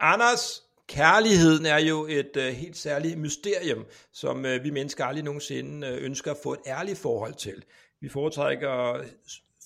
[0.00, 5.88] Anders, kærligheden er jo et uh, helt særligt mysterium, som uh, vi mennesker aldrig nogensinde
[5.88, 7.64] uh, ønsker at få et ærligt forhold til.
[8.00, 9.04] Vi foretrækker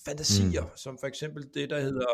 [0.05, 0.69] fantasier, mm.
[0.75, 2.05] som for eksempel det, der hedder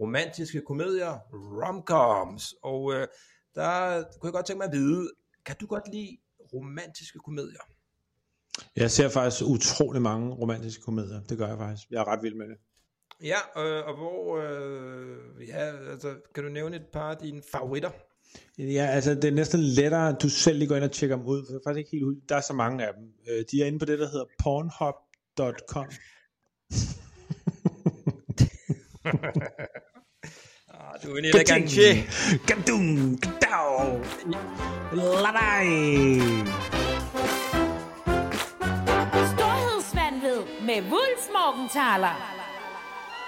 [0.00, 2.94] romantiske komedier, romcoms, og uh,
[3.54, 5.10] der kunne jeg godt tænke mig at vide,
[5.46, 6.16] kan du godt lide
[6.54, 7.60] romantiske komedier?
[8.76, 11.20] Jeg ser faktisk utrolig mange romantiske komedier.
[11.20, 11.90] Det gør jeg faktisk.
[11.90, 12.56] Jeg er ret vild med det.
[13.22, 17.90] Ja, øh, og hvor, øh, ja, altså, kan du nævne et par af dine favoritter?
[18.58, 21.26] Ja, altså det er næsten lettere, at du selv lige går ind og tjekker dem
[21.26, 22.16] ud, for det er faktisk ikke helt ud.
[22.28, 23.04] Der er så mange af dem.
[23.28, 25.86] Øh, de er inde på det, der hedder pornhub.com.
[30.74, 31.80] ah, du er en elegante.
[32.46, 34.00] Gadung, gadau,
[35.24, 35.66] ladej.
[39.34, 42.45] Storhedsvandved med Wulf Morgenthaler.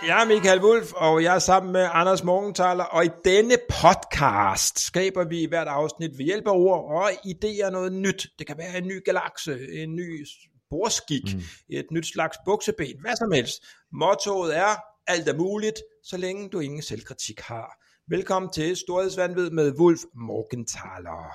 [0.07, 4.79] Jeg er Michael Wulf, og jeg er sammen med Anders Morgenthaler, og i denne podcast
[4.79, 8.27] skaber vi hvert afsnit ved hjælp af ord og idéer noget nyt.
[8.39, 10.27] Det kan være en ny galakse, en ny
[10.71, 11.41] borskik, mm.
[11.69, 13.63] et nyt slags bukseben, hvad som helst.
[13.93, 17.85] Mottoet er, alt er muligt, så længe du ingen selvkritik har.
[18.09, 21.33] Velkommen til Storhedsvandvid med Wulf Morgenthaler.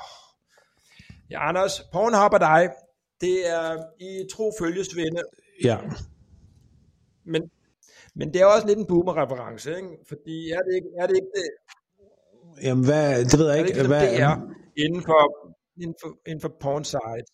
[1.30, 2.70] Ja, Anders, Pornhub og dig,
[3.22, 5.22] det er i tro følgesvende.
[5.64, 5.78] Ja.
[7.26, 7.42] Men
[8.16, 9.90] men det er også lidt en boomer-reference, ikke?
[10.08, 11.50] Fordi er det ikke, er det, ikke det?
[12.64, 13.72] Jamen, hvad, det ved jeg ikke.
[13.72, 14.36] Er det, ikke hvad, det er
[14.78, 15.22] inden for,
[15.82, 17.28] inden for, inden for porn site?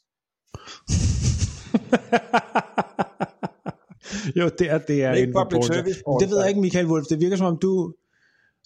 [4.39, 6.88] jo, det er, det er inden for porn service porn Det ved jeg ikke, Michael
[6.88, 7.05] Wolf.
[7.09, 7.93] Det virker som om du,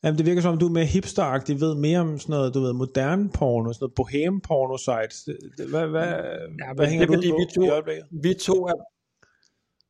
[0.04, 2.60] Jamen, det virker som om du er mere hipsteragtig, ved mere om sådan noget, du
[2.60, 5.30] ved, moderne porno, sådan noget bohem porno sites.
[5.70, 6.08] Hvad, hvad,
[6.62, 7.62] ja, hvad hænger det du ud på vi to,
[8.12, 8.74] vi to er,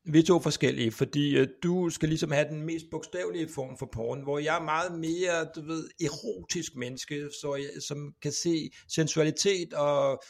[0.06, 3.90] vi er to forskellige, fordi uh, du skal ligesom have den mest bogstavelige form for
[3.94, 8.70] porn, hvor jeg er meget mere, du ved, erotisk menneske, så jeg, som kan se
[8.88, 10.24] sensualitet og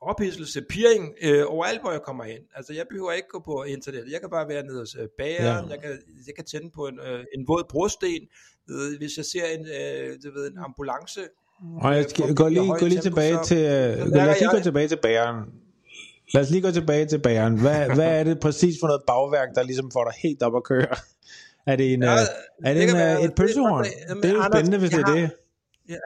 [0.00, 2.40] ophidselse, peering øh, overalt, hvor jeg kommer hen.
[2.54, 4.04] Altså, jeg behøver ikke gå på internet.
[4.10, 5.64] Jeg kan bare være nede hos øh, bageren.
[5.64, 5.70] Ja.
[5.70, 5.90] Jeg, kan,
[6.26, 8.22] jeg kan tænde på en, øh, en våd brosten.
[8.70, 11.20] Øh, hvis jeg ser en, øh, du ved, en ambulance.
[11.80, 14.88] Og jeg skal, gå lige, gå lige tilbage til, øh, lad os lige gå tilbage
[14.88, 15.36] til bageren.
[16.34, 17.60] Lad os lige gå tilbage til bageren.
[17.60, 20.64] Hvad, hvad er det præcis for noget bagværk, der ligesom får dig helt op at
[20.64, 20.96] køre?
[21.66, 22.18] Er det, en, ja, øh,
[22.64, 23.84] er det, det en, øh, være, et pølsehorn?
[23.84, 25.30] Det, det, det er jo spændende, hvis det er det.
[25.88, 25.96] Ja.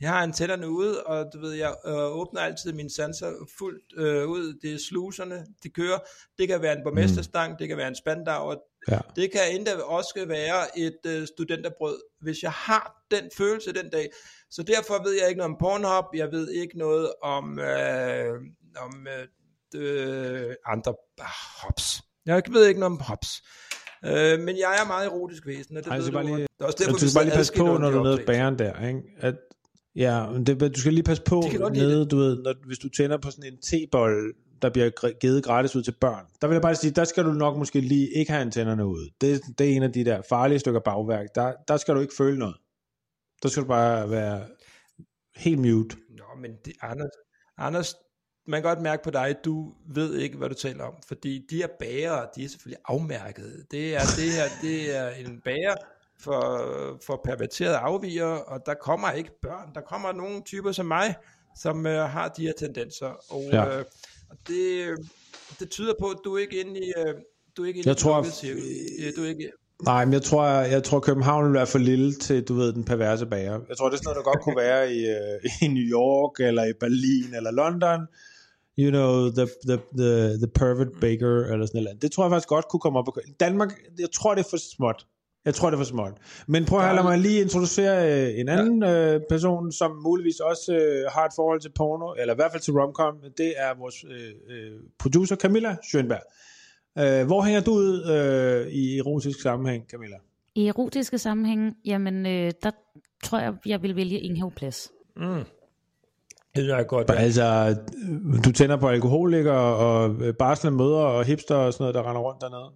[0.00, 4.28] Jeg har antennerne ude, og du ved, jeg øh, åbner altid mine sanser fuldt øh,
[4.28, 4.58] ud.
[4.62, 5.98] Det er sluserne, de kører.
[6.38, 7.56] Det kan være en borgmesterstang, mm.
[7.58, 8.54] det kan være en spandau,
[8.88, 8.98] ja.
[9.16, 14.10] det kan endda også være et øh, studenterbrød, hvis jeg har den følelse den dag.
[14.50, 18.34] Så derfor ved jeg ikke noget om Pornhub, jeg ved ikke noget om øh,
[18.80, 19.06] om
[19.74, 21.26] øh, andre ah,
[21.62, 22.02] hops.
[22.26, 23.42] Jeg ved ikke noget om hops.
[24.04, 26.12] Øh, men jeg er meget erotisk væsen, og det Ej, ved du.
[26.12, 28.04] Bare lige, det er også derfor, du skal bare lige passe på, når du er
[28.04, 29.00] nede bæren der, ikke?
[29.18, 29.34] At,
[29.96, 33.30] ja, det, du skal lige passe på nede, du ved, når, hvis du tænder på
[33.30, 36.24] sådan en tebold, der bliver givet gratis ud til børn.
[36.40, 39.10] Der vil jeg bare sige, der skal du nok måske lige ikke have antennerne ud.
[39.20, 41.26] Det, det er en af de der farlige stykker bagværk.
[41.34, 42.56] Der, der skal du ikke føle noget.
[43.42, 44.46] Der skal du bare være
[45.36, 45.96] helt mute.
[46.10, 47.10] Nå, men det, Anders,
[47.58, 47.94] Anders,
[48.48, 51.56] man kan godt mærke på dig, du ved ikke, hvad du taler om, fordi de
[51.56, 53.66] her bager, de er selvfølgelig afmærket.
[53.70, 55.74] Det er det her, det er en bager
[56.20, 56.40] for,
[57.06, 61.16] for perverterede afviger, og der kommer ikke børn, der kommer nogle typer som mig,
[61.56, 63.78] som uh, har de her tendenser, og, ja.
[63.78, 63.84] uh,
[64.30, 64.88] og det,
[65.58, 67.14] det tyder på, at du er ikke inde i, uh,
[67.56, 68.22] du er ikke inde jeg i tror,
[69.16, 69.52] Du er ikke,
[69.84, 72.72] Nej, men jeg tror, jeg, jeg tror København vil være for lille til, du ved,
[72.72, 73.60] den perverse bager.
[73.68, 76.40] Jeg tror, det er sådan noget, der godt kunne være i, uh, i New York,
[76.40, 78.00] eller i Berlin, eller London,
[78.78, 82.02] you know, the, the, the, the pervert baker, eller sådan noget.
[82.02, 83.08] Det tror jeg faktisk godt kunne komme op.
[83.40, 85.06] Danmark, jeg tror, det er for småt.
[85.44, 86.12] Jeg tror, det er for småt.
[86.48, 89.14] Men prøv at lade mig lige introducere øh, en anden ja.
[89.14, 92.62] øh, person, som muligvis også øh, har et forhold til porno, eller i hvert fald
[92.62, 93.14] til romcom.
[93.38, 96.24] Det er vores øh, øh, producer Camilla Schönberg.
[96.98, 100.16] Øh, hvor hænger du ud øh, i erotisk sammenhæng, Camilla?
[100.54, 102.70] I erotiske sammenhæng, jamen, øh, der
[103.24, 104.92] tror jeg, jeg vil vælge Ingehav Plads.
[105.16, 105.44] Mm.
[106.62, 107.08] Det er godt.
[107.08, 107.14] Ja.
[107.14, 107.76] Altså,
[108.44, 112.40] du tænder på alkoholikere og barsende mødre og hipster og sådan noget, der render rundt
[112.40, 112.70] dernede?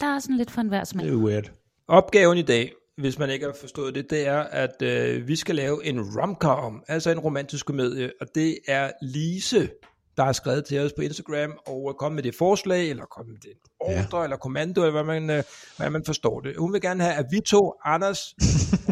[0.00, 1.06] Der er sådan lidt for en hver smag.
[1.06, 1.50] Det er weird.
[1.88, 5.54] Opgaven i dag, hvis man ikke har forstået det, det er, at øh, vi skal
[5.54, 9.68] lave en romcom, altså en romantisk komedie, og det er Lise,
[10.16, 13.40] der har skrevet til os på Instagram, og kommet med det forslag, eller kommet med
[13.40, 14.24] det ordre, ja.
[14.24, 15.42] eller kommando, eller hvad man, øh,
[15.76, 16.56] hvad man forstår det.
[16.56, 18.34] Hun vil gerne have, at vi to, Anders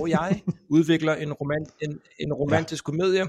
[0.00, 0.42] og jeg,
[0.76, 2.90] udvikler en, roman, en, en romantisk ja.
[2.90, 3.26] komedie,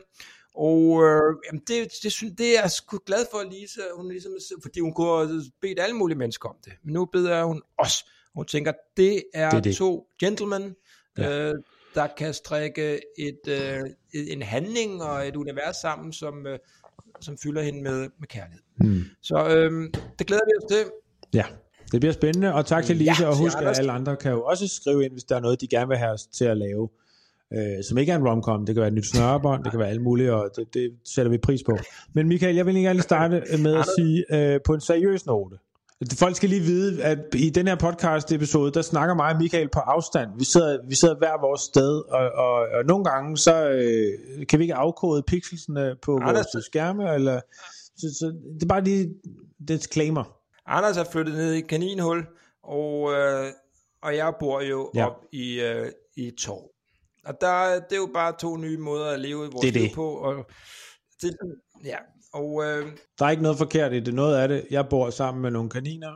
[0.56, 4.80] og øh, jamen det, det, det er jeg sgu glad for, Lise, hun ligesom, fordi
[4.80, 6.74] hun kunne have bedt alle mulige mennesker om det.
[6.84, 8.06] Men nu beder hun os.
[8.36, 9.76] Hun tænker, det er det er det.
[9.76, 10.76] to gentlemen,
[11.18, 11.50] ja.
[11.50, 11.54] øh,
[11.96, 13.80] der kan strikke et, øh,
[14.14, 16.60] en handling og et univers sammen, som, øh,
[17.22, 18.62] som fylder hende med, med kærlighed.
[18.76, 19.04] Hmm.
[19.22, 19.90] Så øh,
[20.20, 20.92] det glæder vi os til.
[21.34, 21.46] Ja,
[21.92, 24.44] det bliver spændende, og tak til Lise, Ja, og husk, at alle andre kan jo
[24.44, 26.90] også skrive ind, hvis der er noget, de gerne vil have os til at lave,
[27.56, 28.66] øh, som ikke er en romcom.
[28.66, 31.30] Det kan være et nyt snørebånd, det kan være alt muligt, og det, det sætter
[31.30, 31.78] vi pris på.
[32.14, 35.58] Men Michael, jeg vil egentlig gerne starte med at sige øh, på en seriøs note.
[36.20, 39.70] Folk skal lige vide, at i den her podcast episode, der snakker mig og Michael
[39.70, 40.30] på afstand.
[40.38, 44.60] Vi sidder, vi sidder hver vores sted, og, og, og nogle gange, så øh, kan
[44.60, 47.40] vi ikke afkode pixelsene på Anders- vores skærme, eller,
[47.98, 49.14] så, så det er bare lige
[49.68, 50.24] disclaimer.
[50.66, 52.26] Anders er flyttet ned i kaninhul,
[52.64, 53.46] og, øh,
[54.04, 55.06] og jeg bor jo Ja.
[55.06, 56.73] op i, øh, i tår.
[57.26, 59.82] Og der, det er jo bare to nye måder at leve vores Det er liv
[59.84, 59.92] det.
[59.96, 60.08] på.
[60.10, 60.46] Og
[61.22, 61.38] det,
[61.86, 61.98] ja,
[62.34, 62.86] og øh,
[63.20, 64.14] Der er ikke noget forkert i det.
[64.14, 66.12] Noget af det, jeg bor sammen med nogle kaniner.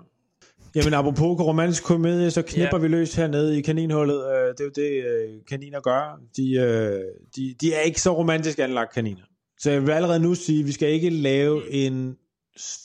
[0.76, 2.82] Jamen apropos romantisk komedie, så knipper Ja.
[2.82, 4.16] vi løs hernede i kaninhullet.
[4.26, 6.20] Øh, Det er jo det, øh, kaniner gør.
[6.38, 7.02] De, øh,
[7.36, 9.24] de, de er ikke så romantisk anlagt kaniner.
[9.60, 12.18] Så jeg vil allerede nu sige, at vi skal ikke lave en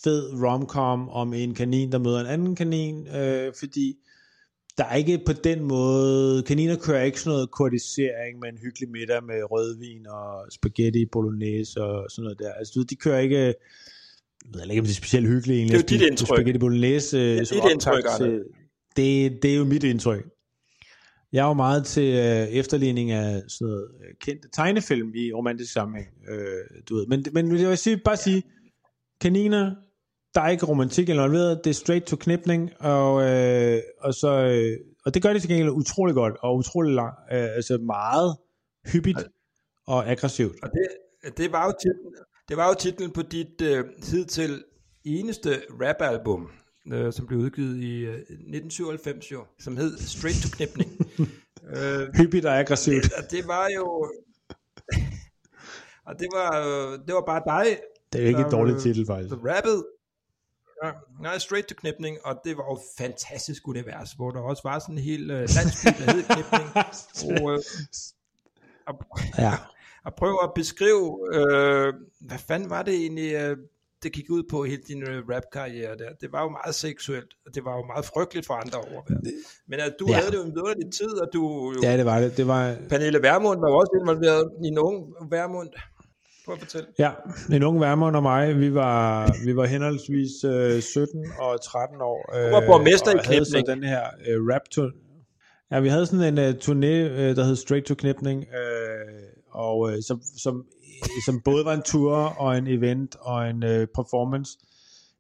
[0.04, 3.94] fed romcom om en kanin, der møder en anden kanin, øh, fordi
[4.78, 8.88] der er ikke på den måde, kaniner kører ikke sådan noget kortisering med en hyggelig
[8.90, 12.52] middag med rødvin og spaghetti bolognese og sådan noget der.
[12.52, 13.54] Altså du ved, de kører ikke, jeg
[14.52, 15.78] ved ikke om det er specielt hyggeligt egentlig.
[15.78, 16.36] Det er jo dit indtryk.
[16.36, 18.44] Spaghetti bolognese Det er som dit optakt indtryk, til,
[18.96, 20.24] det, det er jo mit indtryk.
[21.32, 25.72] Jeg er jo meget til øh, efterligning af sådan noget øh, kendte tegnefilm i romantisk
[25.72, 27.06] sammenhæng, øh, du ved.
[27.06, 28.42] Men, men jeg vil sige, bare sige,
[29.20, 29.74] kaniner,
[30.34, 34.78] der er ikke romantik involveret, det er straight to knipning, og, øh, og, så, øh,
[35.04, 38.36] og det gør det til gengæld utrolig godt, og utrolig lang, øh, altså meget
[38.92, 39.18] hyppigt
[39.86, 40.56] og aggressivt.
[40.62, 40.88] Og det,
[41.36, 42.14] det var jo titlen,
[42.48, 44.64] det var jo titlen på dit øh, hidtil
[45.04, 46.50] eneste rap-album,
[46.92, 50.90] øh, som blev udgivet i øh, 1997 jo, som hed Straight to Knipning.
[51.76, 53.12] øh, Hyppigt og aggressivt.
[53.18, 53.84] og det var jo...
[56.08, 57.78] og det var, øh, det var bare dig,
[58.12, 59.30] Det er ikke et der, dårligt øh, titel, faktisk.
[59.34, 59.84] der rappede.
[60.84, 60.90] Ja,
[61.20, 64.78] nej, Straight to Knipning, og det var jo et fantastisk univers, hvor der også var
[64.78, 66.68] sådan en hel øh, landsby, der hed Knipning.
[67.42, 67.58] Og, øh,
[68.86, 68.94] og,
[69.38, 69.52] Ja.
[70.06, 73.56] og prøv at beskrive, øh, hvad fanden var det egentlig, øh,
[74.02, 76.10] det gik ud på hele din øh, rap-karriere der.
[76.20, 79.02] Det var jo meget seksuelt, og det var jo meget frygteligt for andre over.
[79.68, 80.12] Men at du Ja.
[80.12, 80.18] ja.
[80.18, 81.40] havde det jo en vidunderlig tid, og du
[81.74, 82.36] jo, ja, det var det.
[82.36, 84.96] Det var, Pernille Vermund var jo også involveret i en ung
[85.30, 85.70] Vermund.
[86.44, 86.86] Prøv at fortælle.
[86.98, 87.10] Ja,
[87.52, 92.36] en ung Værmund og mig, vi var, vi var henholdsvis øh, 17 og 13 år.
[92.36, 93.66] Øh, var borgmester i Knipning.
[93.66, 94.92] den her øh, rap.
[95.70, 99.92] Ja, vi havde sådan en øh, turné, øh, der hed Straight to Knipning, øh, og
[99.92, 100.64] øh, som, som,
[101.26, 104.58] som både var en tur og en event og en øh, performance.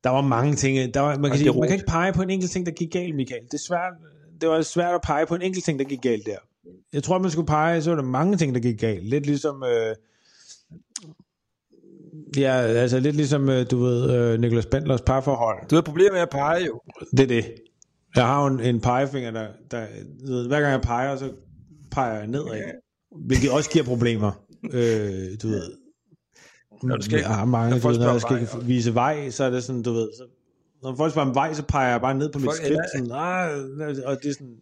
[0.04, 0.94] Der var mange ting.
[0.94, 2.92] Der var, man, kan sige, man kan ikke pege på en enkelt ting, der gik
[2.92, 3.42] galt, Michael.
[3.44, 3.92] Det, er svært,
[4.40, 6.36] det var svært at pege på en enkelt ting, der gik galt der.
[6.92, 9.04] Jeg tror, man skulle pege, så var der mange ting, der gik galt.
[9.04, 9.62] Lidt ligesom...
[9.62, 9.94] Øh,
[12.36, 15.68] Ja, altså lidt ligesom, øh, du ved, øh, Niklas Bendlers parforhold.
[15.70, 16.80] Du havde problemer med at pege jo.
[17.10, 17.54] Det er det.
[18.16, 19.86] Jeg har jo en, en pegefinger, der, der
[20.26, 21.30] du ved, hver gang jeg peger, så
[21.90, 22.62] peger jeg nedad.
[23.26, 24.44] Hvilket også giver problemer.
[24.64, 24.72] Øh,
[25.42, 25.62] du ved.
[26.82, 29.30] Når du skal- jeg har mange, når du ved, når jeg skal vej, vise vej,
[29.30, 30.24] så er det sådan, du ved, så,
[30.82, 32.98] når folk spørger om vej, så peger jeg bare ned på mit skridt, ja.
[32.98, 33.50] sådan, ah,
[34.04, 34.56] og det er sådan,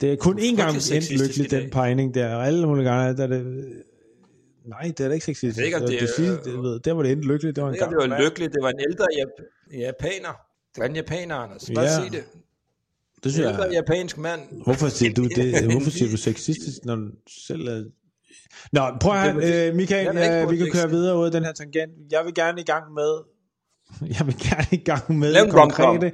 [0.00, 3.22] det er kun én gang endt lykkelig, den pegning der, og alle mulige gange, der
[3.22, 3.64] er det,
[4.64, 5.58] nej, det er da ikke sexistisk.
[5.58, 7.68] Jeg ikke, Så det det, sidste, det, ved, der hvor det endte lykkeligt, det var
[7.68, 8.52] en ikke, det var lykkeligt.
[8.52, 10.32] Det var en ældre jap- japaner.
[10.74, 11.70] Det var en japaner, Anders.
[11.74, 11.94] Bare Ja.
[11.94, 12.24] sig det.
[13.16, 14.40] Det En synes ældre jeg, japansk mand.
[14.64, 15.64] hvorfor siger du det?
[15.72, 17.10] Hvorfor siger du sexistisk, når du
[17.46, 17.84] selv er...
[18.72, 19.68] Nå, prøv at var det.
[19.68, 20.06] øh, Michael,
[20.44, 21.92] øh, vi kan køre videre ud af den her tangent.
[22.10, 23.12] Jeg vil gerne i gang med,
[24.18, 26.12] jeg vil gerne i gang med Lav konkrete,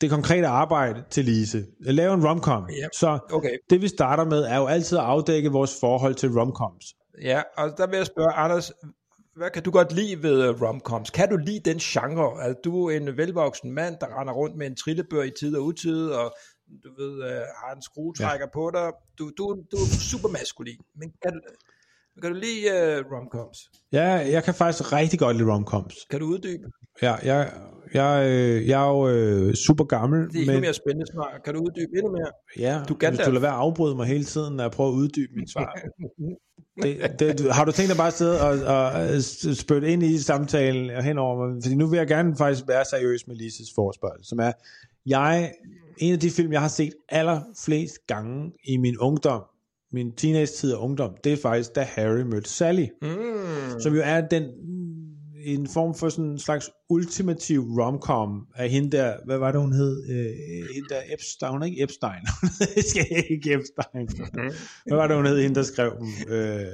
[0.00, 1.64] det konkrete arbejde til Lise.
[1.80, 2.68] Lave en romcom.
[2.82, 2.88] Ja.
[2.94, 3.56] Så Okay.
[3.70, 6.84] det vi starter med, er jo altid at afdække vores forhold til romcoms.
[7.22, 8.72] Ja, og der vil jeg spørge, Anders,
[9.36, 11.10] hvad kan du godt lide ved uh, romcoms?
[11.10, 12.42] Kan du lide den genre?
[12.42, 16.10] Er du en velvoksen mand, der render rundt med en trillebør i tid og utid,
[16.10, 16.34] og
[16.84, 18.50] du ved, uh, har en skruetrækker ja.
[18.50, 18.92] på dig?
[19.18, 21.40] Du, du, du er super maskulin, men kan du,
[22.22, 22.64] kan du lide
[23.00, 23.58] uh, romcoms?
[23.92, 25.94] Ja, jeg kan faktisk rigtig godt lide romcoms.
[26.10, 26.64] Kan du uddybe?
[27.02, 27.52] Ja, jeg,
[27.94, 31.40] jeg, øh, jeg er jo øh, super gammel, Det er endnu men mere spændende svar.
[31.44, 32.30] Kan du uddybe endnu mere?
[32.58, 34.90] ja, Du kan hvis du lader være at afbryde mig hele tiden, når jeg prøver
[34.90, 35.72] at uddybe mit svar.
[36.82, 40.18] Det, det, har du tænkt dig bare at sidde og, og s- spytte ind i
[40.18, 41.62] samtalen og henover mig?
[41.62, 44.52] Fordi nu vil jeg gerne faktisk være seriøs med Lises forspørgsel, som er,
[45.06, 45.52] jeg,
[45.98, 49.42] en af de film, jeg har set allerflest gange i min ungdom,
[49.92, 53.80] min teenage-tid og ungdom, det er faktisk, da Harry mødte Sally, Mm.
[53.80, 54.44] som jo er den,
[55.44, 59.72] en form for sådan en slags ultimativ romcom af hende der, hvad var det hun
[59.72, 60.02] hed?
[60.10, 60.16] Øh,
[60.74, 62.22] hende der Epstein, hun er ikke Epstein,
[62.76, 64.08] det skal ikke Epstein.
[64.86, 66.34] Hvad var det hun hed, hende der skrev dem?
[66.34, 66.66] Øh,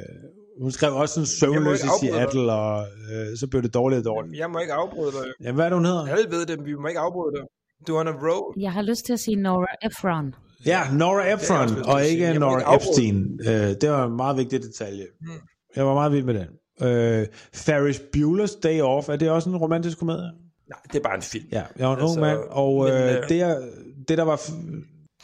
[0.61, 1.91] hun skrev også sådan søvnløs i dig.
[2.01, 4.39] Seattle, og øh, så blev det dårligt og dårligt.
[4.39, 5.27] Jeg må ikke afbryde dig.
[5.41, 6.07] Jamen, hvad er det, hun hedder?
[6.07, 7.45] Alle ved det, men vi må ikke afbryde dig.
[7.87, 8.61] Du er on a roll.
[8.63, 10.35] Jeg har lyst til at sige Nora Ephron.
[10.67, 12.11] Ja, Nora er også Ephron, til og sige.
[12.13, 12.75] ikke må Nora.
[12.75, 13.41] Epstein.
[13.47, 15.07] Øh, det var en meget vigtig detalje.
[15.21, 15.31] Hmm.
[15.77, 16.49] Jeg var meget vild med den.
[16.89, 20.31] Øh, Ferris Bueller's Day Off, er det også en romantisk komedie?
[20.71, 21.45] Nej, det er bare en film.
[21.53, 23.63] Ja, jeg var en Altså, ung mand, og men, øh, øh, det, jeg,
[24.09, 24.41] det der var...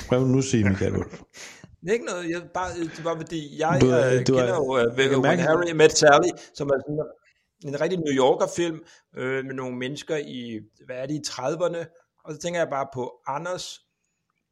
[0.09, 1.21] Prøv nu at sige, Michael Wolf.
[1.83, 4.41] Det er ikke noget, jeg bare, det var fordi, jeg Du er- øh, du er-
[4.41, 8.47] kender jo kan When mærke- Harry Met Sally, som er sådan en rigtig New Yorker
[8.57, 8.79] film
[9.17, 11.83] øh, med nogle mennesker i, hvad er det, i 30'erne,
[12.25, 13.79] og så tænker jeg bare på Anders,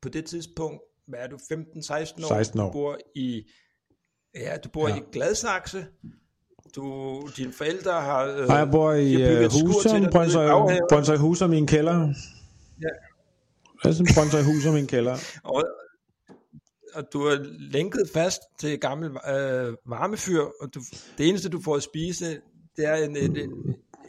[0.03, 2.29] på det tidspunkt, hvad er du, 15-16 år?
[2.29, 2.67] 16 år.
[2.67, 3.43] Du bor i,
[4.35, 4.97] ja, du bor Ja.
[4.97, 5.87] i Gladsaxe,
[6.77, 8.25] du, dine forældre har...
[8.25, 10.49] Øh, Og jeg bor i til Husum, Brøndshøj.
[10.89, 12.15] Brøndshøj Husum i en kælder.
[12.83, 12.89] Ja.
[13.89, 15.17] Er sådan Brøndshøj Husum i en kælder.
[15.45, 15.65] Og,
[16.95, 20.81] og du er lænket fast til et gammelt øh, varmefyr, og du,
[21.19, 22.41] det eneste, du får at spise,
[22.77, 23.51] det er en, en, en,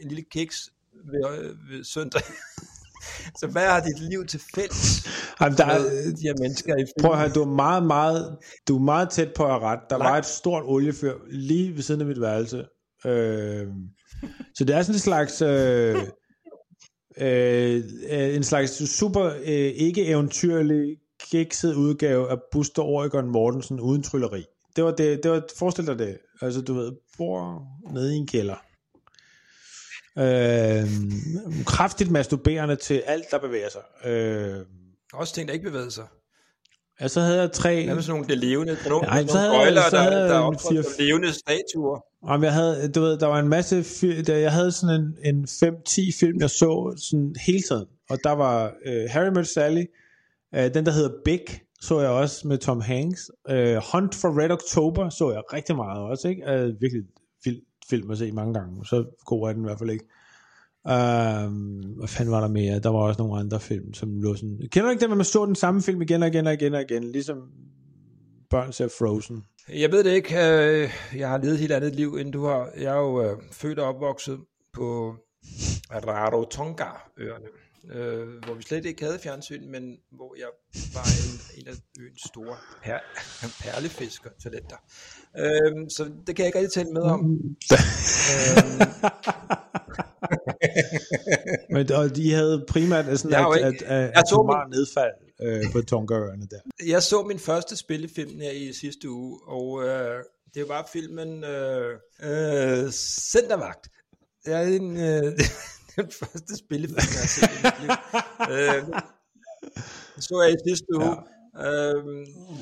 [0.02, 0.70] en lille kiks
[1.12, 2.22] ved, øh, ved søndag.
[3.40, 5.06] Så hvad har dit liv til fælles
[5.40, 5.78] Jamen, der, er-
[6.16, 9.32] de her mennesker i Prøv at høre, du er meget, meget, du er meget tæt
[9.36, 9.78] på at have ret.
[9.90, 10.10] Der Langt.
[10.10, 12.64] var et stort oliefyr lige ved siden af mit værelse.
[13.06, 13.66] Øh,
[14.54, 15.96] så det er sådan en slags, øh,
[17.18, 20.96] øh, øh, en slags super øh, ikke eventyrlig
[21.30, 24.44] kikset udgave af Buster Oregon Mortensen uden trylleri.
[24.76, 26.18] Det var det, det var, forestil dig det.
[26.42, 28.56] Altså, du ved, bor nede i en kælder.
[30.18, 30.88] Øh,
[31.66, 34.10] kraftigt masturberende til alt, der bevæger sig.
[34.10, 34.56] Øh,
[35.12, 36.04] Også ting, der ikke bevæger sig.
[37.00, 37.84] ja, så havde jeg tre...
[37.84, 38.72] Hvad med sådan nogle det levende?
[38.76, 40.44] Der er nogle, Nej, nogle så havde jeg- gøjler, så der, havde der er en
[40.44, 42.00] optrådt fire- levende statuer.
[42.22, 45.34] Om jeg havde, du ved, der var en masse film, der, jeg havde sådan en,
[45.34, 47.86] en 5-10 film, jeg så sådan hele tiden.
[48.10, 49.84] Og der var uh, Harry Met Sally,
[50.56, 51.40] uh, den der hedder Big,
[51.80, 53.30] så jeg også med Tom Hanks.
[53.50, 53.56] Uh,
[53.92, 56.42] Hunt for Red October så jeg rigtig meget også, ikke?
[56.46, 57.02] Uh, virkelig
[57.44, 60.04] vild film at se mange gange, så god er den i hvert fald ikke.
[60.84, 62.78] Um, hvad fanden var der mere?
[62.78, 64.58] Der var også nogle andre film, som lå sådan...
[64.72, 66.74] Kender du ikke det, at man så den samme film igen og igen og igen
[66.74, 67.38] og igen, ligesom
[68.50, 69.44] børn ser Frozen?
[69.68, 70.34] Jeg ved det ikke.
[70.34, 72.70] Øh, jeg har levet et helt andet liv, end du har.
[72.76, 74.38] Jeg er jo øh, født og opvokset
[74.72, 75.14] på
[75.90, 77.46] Rarotonga-øerne,
[77.92, 80.46] øh, hvor vi slet ikke havde fjernsyn, men hvor jeg
[80.94, 82.98] var en, en af øens store per,
[83.64, 84.76] perlefisker-talenter.
[85.38, 87.40] Øh, så det kan jeg ikke rigtig tale med om.
[88.32, 88.86] øh,
[91.74, 94.34] Men og de havde primært sådan Jeg at, jo at, ikke- at, jeg at så
[94.34, 96.60] atomar nedfald øh, på Tongaøerne der.
[96.86, 101.94] jeg så min første spillefilm her i sidste uge, og øh, det var filmen øh,
[102.22, 102.90] øh,
[103.30, 103.88] Centervagt.
[104.44, 105.38] Det er en, øh,
[106.02, 107.90] den første spillefilm, jeg har set i mit liv.
[108.56, 108.86] øh,
[110.14, 111.16] den så jeg i sidste uge.
[111.58, 111.94] Ja.
[111.94, 112.04] Øh,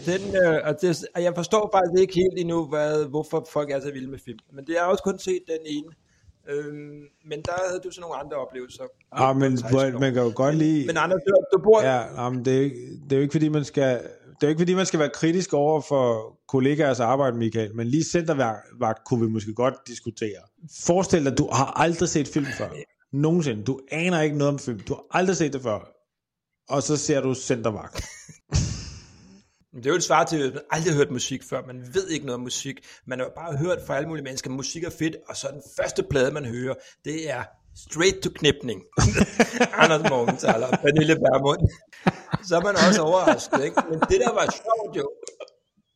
[0.07, 3.81] den, øh, og, det, og jeg forstår faktisk ikke helt endnu, hvad, hvorfor folk er
[3.81, 4.39] så vilde med film.
[4.53, 5.91] Men det har jeg også kun set den ene.
[6.51, 6.75] Øh,
[7.31, 8.85] men der havde du så nogle andre oplevelser.
[9.13, 9.99] Ah, men 16 år.
[10.01, 10.87] man kan jo godt lide...
[10.87, 11.83] Men Anders, du, du bor...
[11.83, 14.01] Ja, jamen, det, er, ikke- det er jo ikke fordi, man skal...
[14.41, 17.87] Det er jo ikke fordi, man skal være kritisk over for kollegaers arbejde, Michael, men
[17.87, 20.41] lige centervagt kunne vi måske godt diskutere.
[20.87, 22.69] Forestil dig, du har aldrig set film før.
[23.13, 23.65] Nogensinde.
[23.65, 24.81] Du aner ikke noget om film.
[24.81, 25.95] Du har aldrig set det før.
[26.69, 28.05] Og så ser du centervagt.
[29.75, 31.67] Det er jo et svar til, at man aldrig har hørt musik før.
[31.67, 32.77] Man ved ikke noget om musik.
[33.07, 36.03] Man har bare hørt fra alle mulige mennesker, musik er fedt, og så den første
[36.03, 36.75] plade, man hører,
[37.05, 37.43] det er
[37.77, 38.83] Straight to Knipning.
[39.83, 41.63] Anders Morgenthaler og Pernille Vermund.
[42.49, 43.83] Så er man også overrasket, ikke?
[43.91, 45.11] Men det, der var sjovt jo,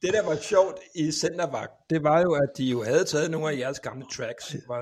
[0.02, 3.52] det, der var sjovt i Centervagt, det var jo, at de jo havde taget nogle
[3.52, 4.80] af jeres gamle tracks, var,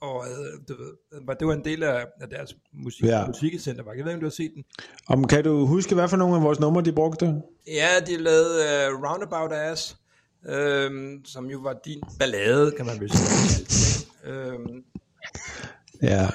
[0.00, 0.92] og havde, du ved,
[1.26, 3.18] var- det var en del af, af deres musik, Ja.
[3.20, 3.26] ja.
[3.26, 3.96] musik i Centervagt.
[3.96, 4.64] Jeg ved ikke, om du har set den.
[5.08, 7.34] Om, kan du huske, hvad for nogle af vores numre, de brugte?
[7.66, 8.58] Ja, de lavede
[8.94, 9.96] uh, Roundabout Ass,
[10.48, 14.06] øhm, som jo var din ballade, kan man vel sige.
[14.24, 14.84] øhm,
[16.02, 16.28] Ja.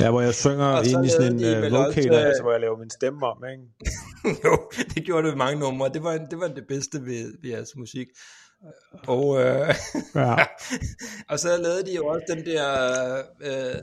[0.00, 2.52] Ja, hvor jeg synger Og så ind i sådan en uh, også, øh, altså hvor
[2.52, 3.64] jeg laver min stemme om, ikke?
[4.44, 4.58] jo,
[4.94, 5.88] det gjorde det ved mange numre.
[5.88, 8.06] Det var, det var det bedste ved, ved jeres musik.
[9.06, 9.74] Og, øh,
[10.14, 10.34] Ja.
[11.30, 12.64] og så lavede de jo også den der
[13.42, 13.74] øh,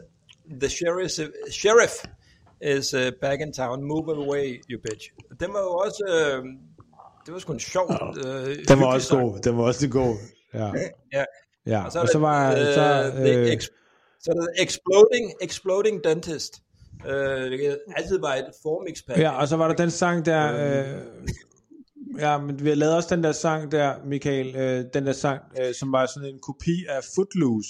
[0.62, 1.14] The Sheriff,
[1.52, 1.94] Sheriff
[2.62, 5.10] is uh, back in town, move away, you bitch.
[5.40, 6.46] Den var jo også, øh,
[7.26, 7.92] det var sgu en sjov,
[8.26, 9.22] øh, Den var også sang.
[9.32, 9.40] god.
[9.40, 10.16] Den var også god.
[10.54, 10.72] Ja.
[11.14, 11.24] Ja.
[11.66, 13.70] Ja, Og så, og så var øh, så, the øh, ex-
[14.20, 16.54] så er der Exploding, Exploding Dentist.
[17.08, 19.20] Øh, det altid var et formixpack.
[19.20, 21.02] ja, og så var der den sang der, øh,
[22.20, 25.42] ja, men vi har lavet også den der sang der, Michael, øh, den der sang,
[25.62, 27.70] øh, som var sådan en kopi af Footloose,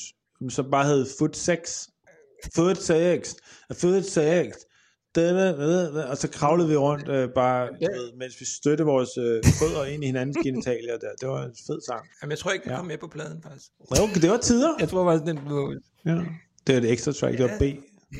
[0.50, 1.90] som bare hed Foot 6.
[2.56, 3.34] food sex,
[3.82, 4.54] food sex.
[5.16, 9.10] Denne, denne, og så kravlede vi rundt øh, bare, du ved, mens vi støtte vores
[9.18, 11.08] øh, fødder ind i hinandens genitalier der.
[11.22, 12.06] Det var en fed sang.
[12.22, 12.78] Jamen, jeg tror ikke, den Ja.
[12.78, 13.66] kom med på pladen, faktisk.
[14.02, 14.74] Okay, det var tider.
[14.80, 15.74] Jeg tror faktisk, den blev...
[16.06, 16.12] Ja.
[16.68, 17.64] Det var det ekstra track, det var B.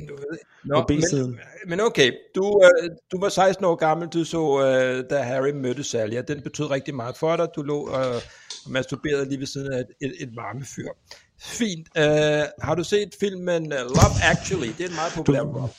[0.10, 0.38] Du ved.
[0.66, 1.32] Nå, På B-siden.
[1.32, 5.50] men, men okay, du, øh, du var 16 år gammel, du så, øh, da Harry
[5.50, 7.48] mødte Sally, og den betød rigtig meget for dig.
[7.56, 8.22] Du lå øh, og
[8.70, 10.88] masturberede lige ved siden af et, et, et varmefyr.
[11.42, 11.88] Fint.
[11.98, 12.04] Øh,
[12.62, 14.68] har du set filmen uh, Love Actually?
[14.78, 15.70] Det er en meget populær rom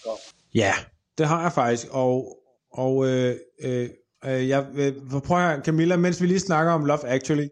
[0.55, 0.73] Ja,
[1.19, 2.39] det har jeg faktisk, og,
[2.73, 3.89] og øh, øh,
[4.25, 4.93] øh, jeg, øh,
[5.25, 7.49] prøv at høre, Camilla, mens vi lige snakker om Love Actually,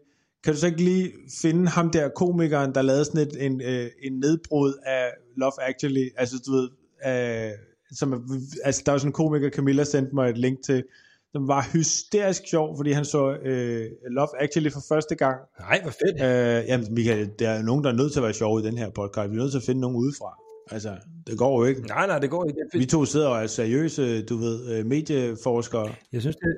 [0.47, 1.11] kan du så ikke lige
[1.41, 6.09] finde ham der komikeren, der lavede sådan et, en, øh, en nedbrud af Love Actually,
[6.17, 6.69] altså du ved,
[7.07, 7.51] øh,
[7.91, 8.29] som,
[8.63, 10.83] altså der var sådan en komiker, Camilla sendte mig et link til,
[11.31, 15.37] som var hysterisk sjov, fordi han så øh, Love Actually for første gang.
[15.59, 16.21] Nej, hvor fedt.
[16.21, 18.77] Øh, jamen Michael, der er nogen, der er nødt til at være sjove i den
[18.77, 20.37] her podcast, vi er nødt til at finde nogen udefra.
[20.71, 20.95] Altså,
[21.27, 21.81] det går jo ikke.
[21.81, 22.59] Nej, nej, det går ikke.
[22.73, 25.95] Vi to sidder og er seriøse, du ved, øh, medieforskere.
[26.13, 26.55] Jeg synes, det,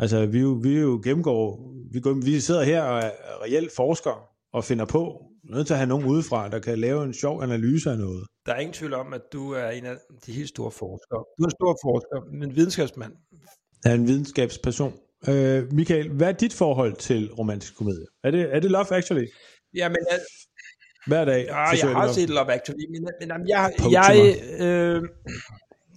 [0.00, 0.38] Altså, vi,
[0.68, 3.10] vi jo gennemgår, vi, går, vi sidder her og er
[3.44, 4.18] reelt forskere
[4.52, 5.22] og finder på.
[5.44, 8.26] Nødt til at have nogen udefra, der kan lave en sjov analyse af noget.
[8.46, 9.94] der er ingen tvivl om, at du er en af
[10.26, 11.18] de helt store forskere.
[11.38, 13.12] Du er en stor forsker, men videnskabsmand.
[13.84, 14.92] Jeg er en videnskabsperson.
[15.28, 18.06] Øh, Michael, hvad er dit forhold til romantisk komedie?
[18.24, 19.26] Er det, er det Love Actually?
[19.74, 20.18] Jamen, jeg,
[21.06, 21.44] Hver dag?
[21.46, 25.02] Ja, forsøger jeg har at- set Love Actually, men, men jamen, jeg, jeg øh,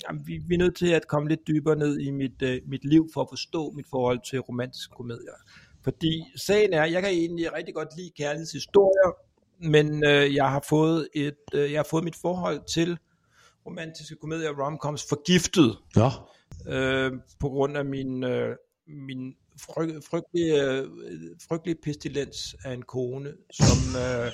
[0.08, 2.86] jamen, vi, vi er nødt til at komme lidt dybere ned i mit, øh, mit
[2.86, 5.34] liv for at forstå mit forhold til romantiske komedier.
[5.84, 9.12] Fordi sagen er, jeg kan egentlig rigtig godt lide kærlighedshistorier,
[9.60, 12.98] men øh, jeg har fået et, øh, jeg har fået mit forhold til
[13.66, 16.10] romantiske komedier romcoms forgiftet Nå,
[16.74, 18.56] øh, på grund af min, øh,
[18.88, 20.88] min fryg, frygtelige, øh,
[21.48, 24.32] frygtelige pestilens af en kone, som, øh,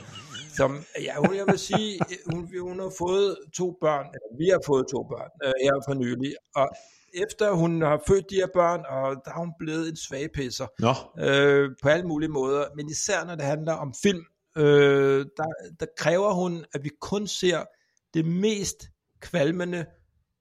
[0.58, 2.00] som ja, hun, jeg vil sige,
[2.32, 5.94] hun, hun har fået to børn, eller vi har fået to børn øh, her for
[5.94, 6.70] nylig, og
[7.14, 10.94] efter hun har født de her børn, og der er hun blevet en svagpisser nå,
[11.26, 14.24] øh, på alle mulige måder, men især når det handler om film,
[14.58, 17.64] øh, der, der kræver hun, at vi kun ser
[18.14, 19.86] det mest kvalmende,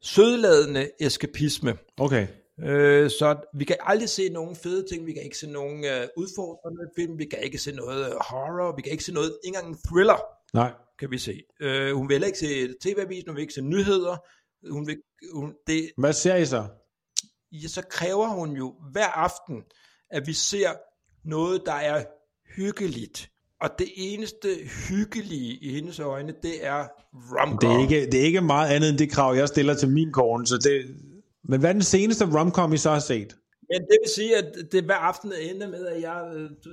[0.03, 1.77] sødladende eskapisme.
[1.97, 2.27] okay.
[2.62, 6.09] Øh, så vi kan aldrig se nogen fede ting, vi kan ikke se nogen øh,
[6.16, 9.57] udfordrende film, vi kan ikke se noget øh, horror, vi kan ikke se noget, ikke
[9.57, 10.21] engang en thriller
[10.55, 11.42] Nej, kan vi se.
[11.61, 14.16] Øh, hun vil heller ikke se tv-avisen, hun vil ikke se nyheder,
[14.71, 14.97] hun vil,
[15.35, 16.64] hun, det, hvad ser I så?
[17.53, 19.62] ja, så kræver hun jo hver aften,
[20.11, 20.71] at vi ser
[21.25, 22.05] noget, der er
[22.57, 23.31] hyggeligt.
[23.61, 24.49] Og det eneste
[24.88, 28.90] hyggelige i hendes øjne, det er rom Det er, ikke, det er ikke meget andet
[28.90, 30.97] end det krav, jeg stiller til min kone, så det...
[31.49, 33.37] Men hvad er den seneste romcom, I så har set?
[33.71, 36.71] Men det vil sige, at det hver aften ender med, at jeg øh, du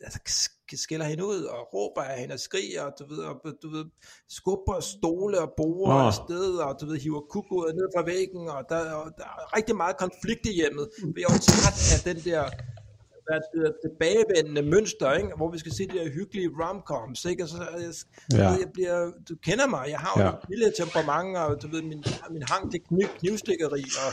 [0.00, 3.34] altså, sk- skælder hende ud og råber af hende og skriger, og du ved, og,
[3.62, 3.84] du ved
[4.28, 6.06] skubber stole og borer oh.
[6.06, 9.76] afsted, og du ved, hiver kukodet ned fra væggen, og der, og der er rigtig
[9.76, 10.88] meget konflikt i hjemmet.
[11.14, 12.42] Vi er jo træt af den der
[13.36, 15.28] det hedder, tilbagevendende mønster, ikke?
[15.38, 17.42] hvor vi skal se de her hyggelige romcoms, ikke?
[17.44, 17.92] Og så, jeg,
[18.40, 18.48] Ja.
[18.62, 20.30] jeg bliver, du kender mig, jeg har jo Ja.
[20.32, 22.02] et lille temperament, og du ved, min,
[22.36, 24.10] min hang til kniv, knivstikkeri, og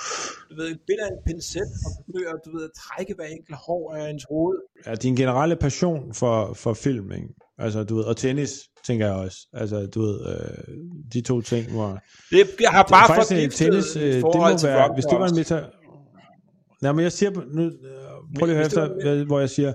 [0.49, 4.09] du ved, binder en pincet og forsøger, du ved, at trække hver enkelt hår af
[4.09, 4.57] ens hoved.
[4.85, 7.27] Ja, din generelle passion for, for film, ikke?
[7.57, 8.51] Altså, du ved, og tennis,
[8.87, 9.37] tænker jeg også.
[9.53, 10.73] Altså, du ved, øh,
[11.13, 11.89] de to ting, hvor...
[12.31, 15.27] Det, jeg har bare faktisk en forgiftet tennis, øh, det må være, hvis det var
[15.27, 15.63] en meta...
[16.85, 17.71] Nej, men jeg siger, nu, øh,
[18.39, 19.73] prøv lige at høre det efter, hvad- hvor jeg siger,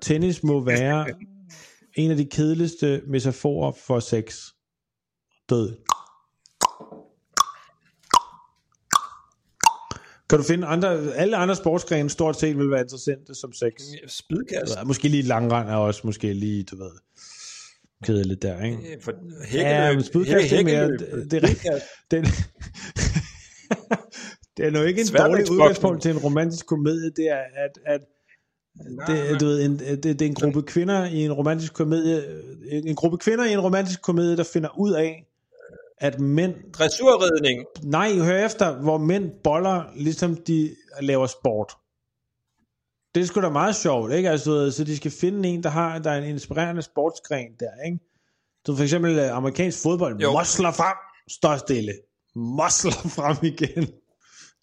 [0.00, 1.06] tennis må være
[1.96, 4.38] en af de kedeligste metaforer for sex.
[5.50, 5.76] Død.
[10.30, 13.72] Kan du finde andre, alle andre sportsgrene stort set vil være interessante som sex?
[14.08, 14.76] Spydkast.
[14.76, 16.90] Ja, Måske lige langrand er også måske lige, du ved,
[18.04, 18.98] kedeligt der, ikke?
[19.02, 19.94] For Ja, hækkeløb.
[19.96, 21.60] men spydkast er mere- hækkeløb, det- det er rigtigt.
[21.60, 21.84] spydkast.
[22.10, 22.24] Den,
[24.56, 25.60] det er nu ikke en dårlig Sværvægtsboksning.
[25.60, 28.00] udgangspunkt til en romantisk komedie, det er, at, at
[29.06, 32.22] det, du ved, en, det, det er en gruppe kvinder i en romantisk komedie,
[32.70, 35.26] en gruppe kvinder i en romantisk komedie, der finder ud af,
[35.98, 37.64] at mænd, Dressurridning.
[37.82, 41.72] nej, hør efter, hvor mænd boller, ligesom de laver sport.
[43.14, 44.30] Det er sgu da meget sjovt, ikke?
[44.30, 47.98] Altså, så de skal finde en, der har der er en inspirerende sportsgren der, ikke?
[48.66, 50.32] Så for eksempel øh, amerikansk fodbold, Jo.
[50.32, 50.96] mosler frem,
[51.30, 51.92] står stille,
[52.34, 53.88] mosler frem igen.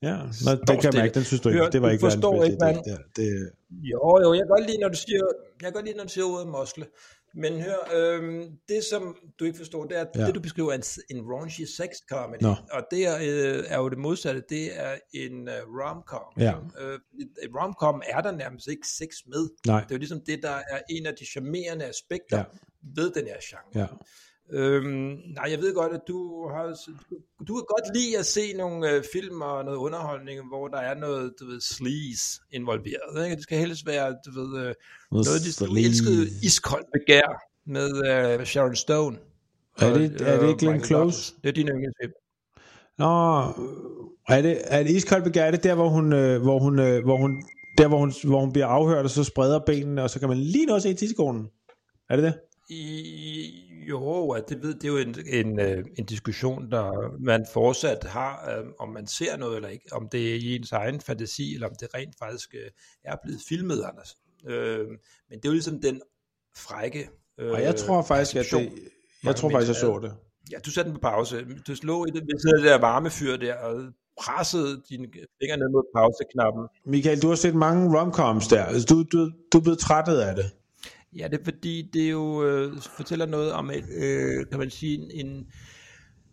[0.01, 2.33] Ja, Nå, den kan jeg mærke, den synes du ikke, Hør, det var ikke forstår
[2.33, 2.89] verdens ikke, hvad- idé.
[2.91, 2.97] Der.
[3.15, 5.17] Det, Jo, jo, jeg kan godt lide, når du siger,
[5.61, 6.85] jeg kan godt lide, når du siger ordet mosle.
[7.33, 10.25] Men hør, øhm, det som du ikke forstår, det er, at Ja.
[10.25, 10.75] det du beskriver er
[11.09, 12.41] en, en raunchy sex comedy.
[12.41, 12.55] Nå.
[12.71, 16.33] Og det er, øh, er jo det modsatte, det er en uh, rom-com.
[16.39, 16.53] Ja.
[16.81, 16.99] Øh,
[17.43, 19.49] et rom-com er der nærmest ikke sex med.
[19.67, 22.43] nej, Det er jo ligesom det, der er en af de charmerende aspekter ja.
[22.95, 23.81] ved den her genre.
[23.81, 23.87] ja.
[24.51, 26.63] Øhm, nej, jeg ved godt, at du har,
[27.09, 27.15] du,
[27.47, 30.95] du kan godt lide at se nogle øh, film og noget underholdning, hvor der er
[30.95, 33.23] noget, du ved, sleaze involveret.
[33.23, 33.35] Ikke?
[33.35, 34.73] Det skal helst være, du ved, øh,
[35.11, 37.27] noget, de, du elskede iskoldt begær
[37.65, 37.89] med
[38.39, 39.17] øh, Sharon Stone.
[39.81, 41.33] Er det, er det øh, ikke Glenn Michael Close?
[41.43, 42.13] Det er din yndlingsfilm.
[42.97, 43.39] Nå,
[44.29, 45.45] er det, er det iskoldt begær?
[45.45, 47.43] Er det der, hvor hun, øh, hvor hun, øh, hvor hun,
[47.77, 50.37] der, hvor hun, hvor hun bliver afhørt, og så spreder benene, og så kan man
[50.37, 51.47] lige nå se tissekonen?
[52.09, 52.33] Er det det?
[52.69, 57.45] I, jo, at det, ved, det er jo en, en, øh, en diskussion, der man
[57.53, 61.01] fortsat har, øh, om man ser noget eller ikke, om det er i ens egen
[61.01, 62.71] fantasi, eller om det rent faktisk øh,
[63.03, 64.15] er blevet filmet, Anders.
[64.47, 64.87] Øh,
[65.29, 66.01] men det er jo ligesom den
[66.55, 68.71] frække øh, Og jeg tror faktisk, at det,
[69.23, 70.13] jeg tror faktisk, jeg så det.
[70.51, 71.45] Ja, du satte den på pause.
[71.67, 73.83] Du slog i det, ved af det der varmefyr der, og
[74.21, 75.07] pressede dine
[75.41, 76.63] fingre ned mod pauseknappen.
[76.85, 78.63] Michael, du har set mange romcoms der.
[78.63, 80.45] Altså, du, du, du er blevet trættet af det.
[81.17, 85.13] Ja, det er fordi, det jo øh, fortæller noget om et, øh, kan man sige,
[85.13, 85.47] en,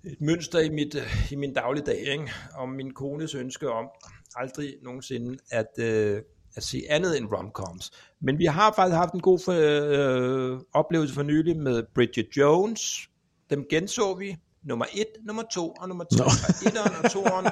[0.04, 2.30] et mønster i, mit, øh, i min dagligdag, ikke?
[2.54, 3.88] om min kones ønske om
[4.36, 6.22] aldrig nogensinde at, øh,
[6.56, 7.90] at se andet end romcoms.
[8.20, 13.08] Men vi har faktisk haft en god for, øh, oplevelse for nylig med Bridget Jones.
[13.50, 14.36] Dem genså vi.
[14.62, 16.24] Nummer 1, nummer 2 og nummer 3.
[16.66, 17.46] Etteren og toeren.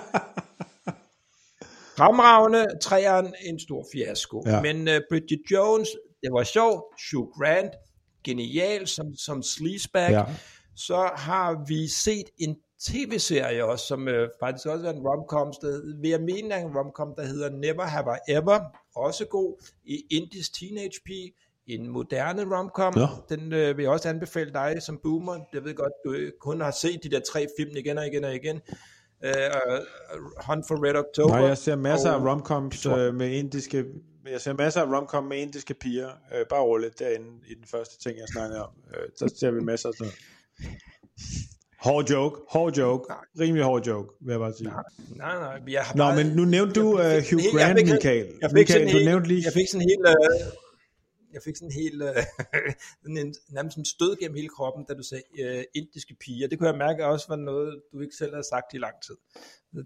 [1.96, 4.42] Fremragende, træeren en stor fiasko.
[4.46, 4.62] Ja.
[4.62, 5.88] Men uh, Bridget Jones,
[6.24, 6.82] det var sjovt.
[7.10, 7.72] Hugh Grant,
[8.24, 10.10] genial som, som sleazebag.
[10.10, 10.18] Ja.
[10.18, 10.24] Ja.
[10.76, 16.00] Så har vi set en tv-serie også, som øh, faktisk også er en romcom, der,
[16.00, 18.60] vil jeg mene er en romcom, der hedder Never Have I Ever,
[18.96, 21.32] også god, i Indies Teenage Pige,
[21.66, 23.06] en moderne romcom, Nå.
[23.28, 26.60] den øh, vil jeg også anbefale dig som boomer, jeg ved godt, du øh, kun
[26.60, 28.60] har set de der tre film igen og igen og igen,
[29.24, 29.30] uh,
[30.46, 33.84] Hunt for Red October, Nej, jeg ser masser af og- romcoms øh, med indiske...
[34.30, 36.08] Jeg ser masser af romcom med indiske piger.
[36.08, 38.70] Øh, bare roligt derinde i den første ting, jeg snakker om.
[38.94, 40.12] Øh, så ser vi masser af sådan
[40.60, 40.78] noget.
[41.80, 44.70] Hård joke, hård joke, rimelig hård joke, vil jeg bare sige.
[45.16, 47.54] Nej, nej, jeg har Nå, bare- men nu nævnte du jeg uh, fik Hugh helt-
[47.54, 48.26] jeg Grant, fik Michael.
[48.42, 49.42] Jeg fik Michael, du helt, nævnte lige...
[49.44, 50.06] Jeg fik sådan helt...
[50.08, 50.40] Øh,
[51.34, 52.02] jeg fik sådan helt...
[52.02, 52.22] Øh,
[53.02, 56.48] sådan en, nærmest en stød gennem hele kroppen, da du sagde øh, indiske piger.
[56.48, 59.16] Det kunne jeg mærke også var noget, du ikke selv havde sagt i lang tid.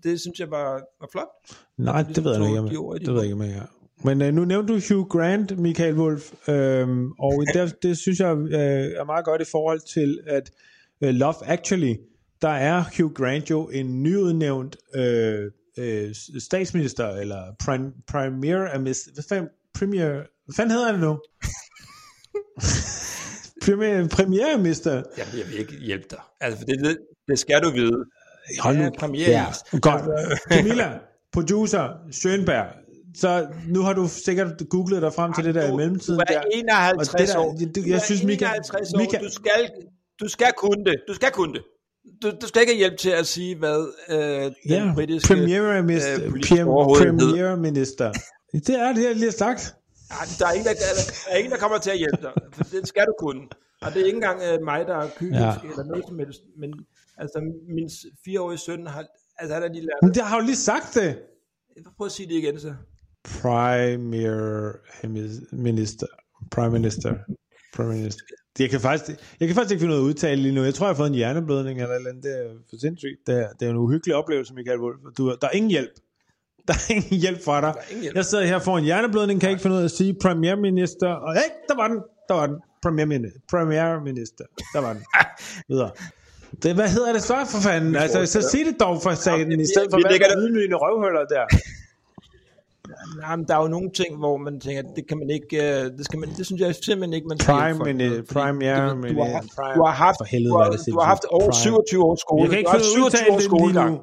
[0.02, 0.70] Det synes jeg var,
[1.00, 1.28] var flot.
[1.76, 3.66] Nej, det ved jeg ikke, om i det ved jeg ikke, om jeg.
[4.04, 8.36] Men uh, nu nævnte du Hugh Grant, Michael Wolf, øhm, og der, det synes jeg
[8.36, 10.50] øh, er meget godt i forhold til, at
[11.00, 11.94] øh, Love Actually,
[12.42, 19.48] der er Hugh Grant jo en nyudnævnt øh, øh, statsminister, eller prim, premier, hvad fanden,
[19.74, 20.08] premier,
[20.44, 21.18] hvad fanden hedder det nu?
[23.64, 24.92] premier, premierminister.
[24.92, 26.20] Jamen, jeg vil ikke hjælpe dig.
[26.40, 28.04] Altså, det, det, det skal du vide.
[28.60, 28.82] Hold nu.
[28.82, 29.68] Ja, premierminister.
[29.72, 30.02] Ja, godt.
[30.52, 30.98] Camilla,
[31.32, 32.87] producer, Schönberg.
[33.14, 36.18] Så nu har du sikkert googlet dig frem til det der i Du, mellemtiden.
[36.20, 36.38] du der.
[36.38, 37.54] er 51 Og det der- år.
[37.54, 38.98] det- Du jeg er synes, 51 år.
[38.98, 39.70] Michael- Du skal,
[40.20, 40.96] du skal kunne det.
[41.08, 41.62] Du skal kunne det.
[42.22, 46.14] Du, du skal ikke have hjælp til at sige, hvad øh, den Ja, britiske premierminister.
[46.24, 47.10] øh, politiske Prem, overhoved hed.
[47.30, 48.12] premierminister.
[48.52, 49.74] Det er det, jeg lige har sagt.
[50.10, 52.32] Ej, der, er ingen, der, der er ingen, der kommer til at hjælpe dig.
[52.52, 53.42] For det skal du kunne.
[53.82, 55.46] Og det er ikke engang øh, mig, der er kynisk Ja.
[55.46, 55.54] ja.
[55.70, 56.40] eller noget som helst.
[56.58, 56.70] Men
[57.18, 57.38] altså,
[57.76, 57.90] min
[58.24, 59.04] fireårige søn har,
[59.38, 59.98] altså, han har lige lært.
[60.02, 61.18] Men jeg har jo lige sagt det.
[61.96, 62.74] Prøv at sige det igen, så.
[63.42, 64.72] Premier
[65.52, 66.06] minister.
[66.50, 67.14] Prime minister.
[67.76, 68.22] Prime minister.
[68.58, 70.64] Jeg kan, faktisk, jeg kan faktisk ikke finde noget at udtale lige nu.
[70.64, 72.24] Jeg tror, jeg har fået en hjerneblødning eller eller andet.
[72.24, 73.18] Det er for sindssygt.
[73.26, 74.98] Det er, det er en uhyggelig oplevelse, Michael Wolf.
[75.18, 75.90] Du, der er ingen hjælp.
[76.68, 77.74] Der er ingen hjælp fra dig.
[78.02, 78.16] Hjælp.
[78.16, 81.08] Jeg sidder her for en hjerneblødning, kan ikke finde ud af at sige premierminister.
[81.08, 81.98] Og hey, der var den.
[82.28, 82.56] Der var den.
[82.82, 83.40] Premierminister.
[83.50, 84.44] Premierminister.
[84.74, 85.02] Der var den.
[85.70, 85.90] Videre.
[86.62, 87.96] Det, hvad hedder det så for fanden?
[87.96, 91.44] Altså, så sig det dog for sagen, i stedet for at være ydmygende røvhuller der.
[93.20, 95.84] Nej, men der er jo nogle ting, hvor man tænker, det kan man ikke, øh,
[95.96, 98.88] det, skal man, det synes jeg simpelthen ikke, man Prime mini- med, fordi prime, ja,
[98.88, 99.74] du, ved, du, har, prime.
[99.78, 101.54] du har haft, For helvede, du har, er det du har haft over Prime.
[101.54, 102.42] 27 års skole.
[102.42, 103.90] Jeg kan ikke du har at 27 års skolegang.
[103.92, 104.00] nu.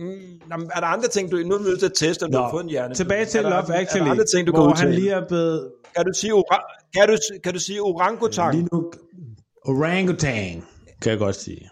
[0.00, 2.38] Mm, jamen, er der andre ting, du nu er nødt til at teste, om du
[2.38, 2.94] Nå, har fået en hjerne?
[2.94, 4.94] tilbage til er Love Er Actually, der andre ting, du kan hvor han udtale?
[5.00, 5.58] lige er blevet...
[5.96, 6.58] Kan du sige, ora,
[6.96, 8.54] kan du, kan du sige orangutang?
[8.54, 8.78] Lige nu...
[9.64, 10.62] Orangutan,
[11.02, 11.70] kan jeg godt sige.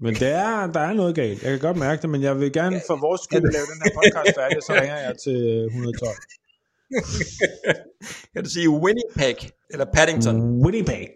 [0.00, 1.42] Men der er, der er noget galt.
[1.42, 3.90] Jeg kan godt mærke det, men jeg vil gerne for vores skyld lave den her
[3.94, 6.10] podcast færdig, så ringer jeg til 112.
[8.34, 9.36] Kan du sige Winnipeg?
[9.70, 10.36] Eller Paddington?
[10.64, 11.06] Winnipeg.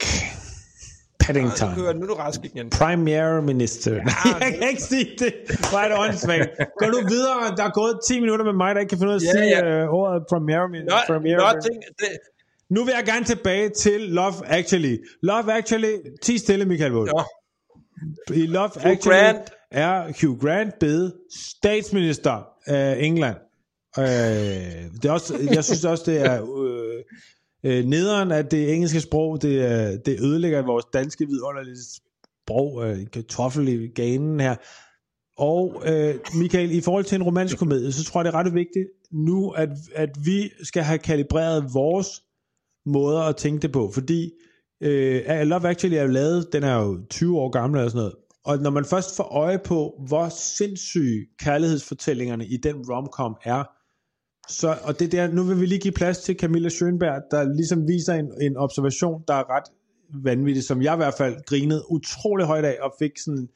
[1.20, 1.68] Paddington.
[1.68, 2.70] Nu, kører, nu er du rask igen.
[2.70, 3.90] Premier Minister.
[3.94, 5.32] Nej, jeg kan ikke sige det.
[5.70, 6.48] Hvor er det åndssvagt.
[6.78, 7.56] Gå nu videre.
[7.56, 9.32] Der er gået 10 minutter med mig, der ikke kan finde ud af at Ja,
[9.32, 9.84] sige ja.
[9.88, 11.54] uh, ordet Premier Nå, Minister.
[11.54, 12.08] nå, ting, det,
[12.70, 14.96] Nu vil jeg gerne tilbage til Love Actually.
[15.22, 17.10] Love Actually, 10 stille, Michael Wolf.
[17.12, 17.22] nå,
[18.34, 19.50] I Love Hugh Actually Grant.
[19.70, 23.36] er Hugh Grant blevet statsminister af England.
[23.98, 27.02] Øh, det er også, jeg synes også, det er øh,
[27.64, 31.76] øh, nederen, at det engelske sprog, det, er- det ødelægger vores danske vidunderlige
[32.46, 34.56] brog øh, kartoffel i ganen her.
[35.38, 38.54] Og øh, Michael, i forhold til en romantisk komedie, så tror jeg, det er ret
[38.54, 42.22] vigtigt nu, at, at vi skal have kalibreret vores
[42.86, 44.30] måder at tænke det på, fordi
[44.82, 48.14] øh, Love Actually er jo lavet, den er jo 20 år gammel eller sådan noget,
[48.44, 53.64] og når man først får øje på, hvor sindssyge kærlighedsfortællingerne i den romcom er,
[54.48, 57.88] så, og det der, nu vil vi lige give plads til Camilla Schönberg, der ligesom
[57.88, 59.64] viser en, en observation, der er ret
[60.24, 63.48] vanvittig, som jeg i hvert fald grinede utrolig højt af, og fik sådan,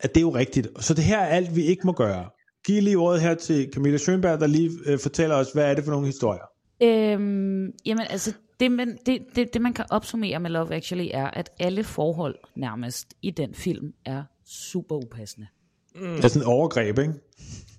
[0.00, 0.68] at det er jo rigtigt.
[0.80, 2.24] Så det her er alt, vi ikke må gøre.
[2.66, 5.84] Giv lige ordet her til Camilla Schönberg, der lige øh, fortæller os, hvad er det
[5.84, 6.44] for nogle historier?
[6.82, 11.26] Øhm, jamen altså, det man, det, det, det man kan opsummere med Love Actually er,
[11.26, 15.46] at alle forhold nærmest i den film er super upassende.
[15.94, 16.00] Mm.
[16.00, 17.14] Det er sådan et overgreb, ikke?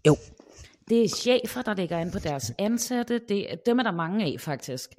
[0.07, 0.17] Jo.
[0.89, 3.21] Det er chefer, der ligger an på deres ansatte.
[3.29, 4.89] Det, dem er der mange af, faktisk.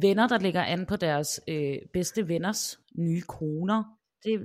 [0.00, 3.84] Venner, der ligger an på deres øh, bedste venners nye koner.
[4.24, 4.40] Det,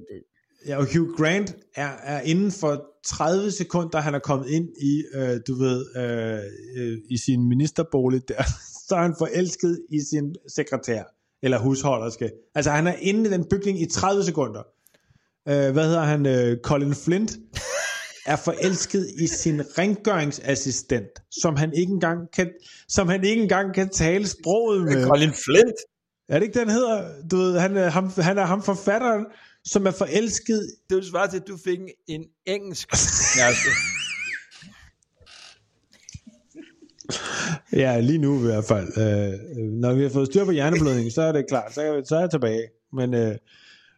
[0.68, 5.04] Ja, og Hugh Grant er, er inden for 30 sekunder, han er kommet ind i,
[5.14, 6.40] øh, du ved, øh,
[6.78, 8.44] øh, i sin ministerbolig der,
[8.88, 11.04] så er han forelsket i sin sekretær,
[11.44, 12.32] eller husholderske.
[12.56, 14.64] Altså han er inde i den bygning i 30 sekunder.
[15.48, 16.26] Øh, hvad hedder han?
[16.26, 17.32] Øh, Colin Flint
[18.34, 21.10] er forelsket i sin rengøringsassistent,
[21.42, 22.52] som han ikke engang kan,
[22.88, 25.08] som han ikke engang kan tale sproget med.
[25.08, 25.80] Colin Flint?
[26.30, 27.28] Er det ikke den hedder?
[27.32, 29.26] Du ved, han, er ham, han er ham forfatteren,
[29.66, 30.72] som er forelsket.
[30.90, 33.70] Det vil svare til, at du fik en engelsk kæreste.
[37.84, 38.88] ja, lige nu i hvert fald.
[38.98, 42.20] Øh, når vi har fået styr på hjerneblødning, så er det klart, så så er
[42.20, 42.64] jeg tilbage.
[42.94, 43.36] Men, øh,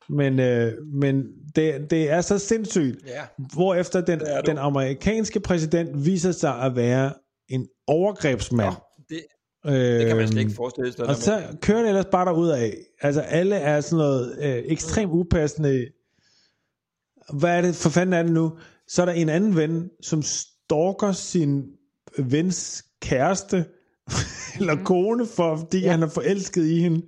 [0.10, 1.24] men, øh, men
[1.56, 3.22] det, det er så sindssygt, Ja.
[3.54, 7.14] hvorefter den, den amerikanske præsident viser sig at være
[7.50, 8.74] en overgrebsmand.
[9.10, 9.22] Det,
[9.66, 11.06] det kan man slet ikke forestille sig.
[11.06, 12.78] Og så kører det ellers bare af.
[13.02, 15.88] Altså alle er sådan noget øh, ekstremt upassende.
[17.34, 18.52] Hvad er det for fanden er det nu?
[18.88, 21.64] Så er der en anden ven, som stalker sin
[22.18, 23.66] vens kæreste
[24.60, 25.92] eller kone, for, fordi ja.
[25.92, 27.02] han er forelsket i hende,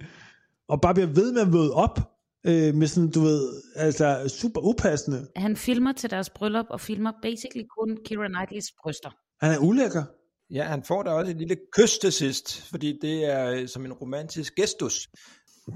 [0.67, 1.99] og bare bliver ved med at møde op
[2.45, 5.27] øh, med sådan, du ved, altså super upassende.
[5.35, 9.09] han filmer til deres bryllup, og filmer basically kun Keira Knightleys bryster.
[9.41, 10.03] Han er ulækker.
[10.51, 13.85] Ja, han får da også et lille kys til sidst, fordi det er øh, som
[13.85, 15.09] en romantisk gestus.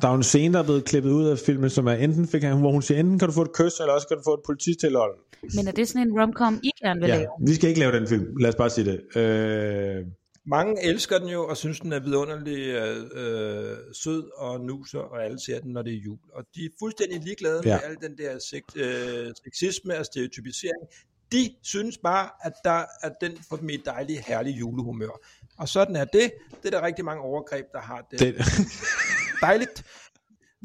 [0.02, 2.28] Der er jo en scene, der er blevet klippet ud af filmen, som er enten
[2.28, 4.24] fik han, hvor hun siger, enten kan du få et kys, eller også kan du
[4.24, 5.16] få et polititilhold.
[5.56, 7.28] Men er det sådan en romcom, I gerne vil Ja, lave?
[7.48, 8.38] vi skal ikke lave den film.
[8.38, 9.18] Lad os bare sige det.
[9.22, 10.06] Øh,
[10.46, 15.26] Mange elsker den jo, og synes, den er vidunderlig øh, øh, sød og nuser, og
[15.26, 16.18] alle ser den, når det er jul.
[16.34, 17.76] Og de er fuldstændig ligeglade ja.
[17.76, 20.84] Med al den der sex, øh, sexisme og stereotypisering.
[21.32, 25.20] De synes bare, at, der, at den får dem i et dejligt, herligt julehumør.
[25.58, 26.32] Og sådan er det.
[26.64, 28.20] Det er der rigtig mange overgreb, der har det.
[28.20, 28.36] det,
[29.48, 29.84] dejligt.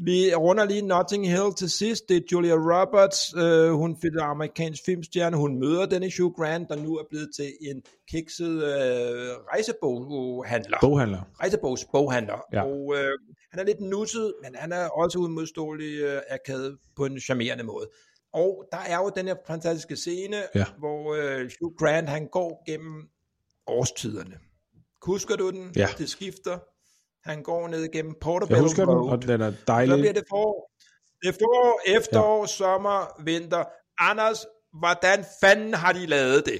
[0.05, 2.09] Vi runder lige Notting Hill til sidst.
[2.09, 3.33] Det er Julia Roberts.
[3.37, 5.37] Øh, hun er amerikansk filmstjerne.
[5.37, 10.77] Hun møder denne Hugh Grant, der nu er blevet til en kikset øh, rejseboghandler.
[10.81, 11.21] boghandler.
[11.39, 12.39] Rejsebogsboghandler.
[12.53, 12.63] Ja.
[12.63, 13.09] Og øh,
[13.51, 17.87] han er lidt nusset, men han er også udmodståelig øh, akavet på en charmerende måde.
[18.33, 20.65] Og der er jo den her fantastiske scene, Ja.
[20.77, 23.03] hvor øh, Hugh Grant han går gennem
[23.67, 24.35] årstiderne.
[25.01, 25.71] Husker du den?
[25.75, 25.87] Ja.
[25.97, 26.57] Det skifter.
[27.29, 29.97] Han går ned gennem Portobello Jeg husker den, og den er Så dejlig.
[29.99, 30.71] bliver det forår.
[31.25, 32.47] Det forår, efterår, ja.
[32.47, 33.63] sommer, vinter.
[34.09, 34.45] Anders,
[34.79, 36.59] hvordan fanden har de lavet det?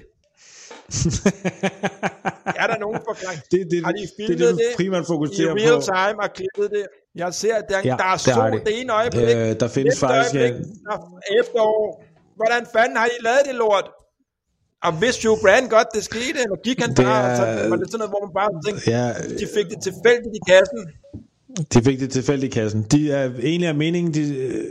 [2.62, 3.42] er der nogen forklaring?
[3.52, 5.82] det, det, Har de det, filmet det, det, det primært I fokuserer real på.
[5.92, 6.86] time og klippet det.
[7.16, 8.66] Jeg ser, at der, Ja, der er det sol de.
[8.66, 9.24] det ene øjeblik.
[9.36, 10.98] Øh, der findes faktisk øjeblik, er
[11.40, 12.04] efterår.
[12.36, 13.88] Hvordan fanden har I lavet det lort?
[14.84, 17.88] Og vidste Hugh Grant godt, det skete, eller gik han bare, så er- var det
[17.92, 20.82] sådan noget, hvor man bare tænkte, ja, de fik det tilfældigt i kassen.
[21.74, 22.84] de fik det tilfældigt i kassen.
[22.92, 24.64] De er egentlig af meningen, de, øh,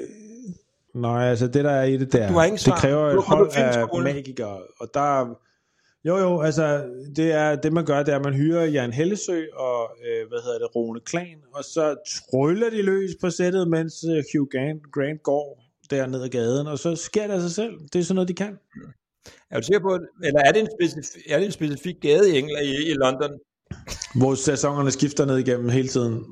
[0.94, 3.24] nej, altså det der er i det der, Du har ingen det kræver Du et
[3.24, 5.34] hold af magikere, og der
[6.04, 6.84] jo jo, altså
[7.16, 10.38] det er det man gør, det er at man hyrer Jan Hellesø og øh, hvad
[10.44, 11.94] hedder det, Rune Klan, og så
[12.30, 16.66] tryller de løs på sættet, mens øh, Hugh Grant, Grant går der ned ad gaden,
[16.66, 17.72] og så sker det af sig selv.
[17.92, 18.58] Det er sådan noget, de kan.
[19.50, 22.38] Er du sikker på, eller er det en specifik, er det en specifik gade i
[22.38, 23.30] England, i, i London?
[24.14, 26.24] Hvor sæsonerne skifter ned igennem hele tiden.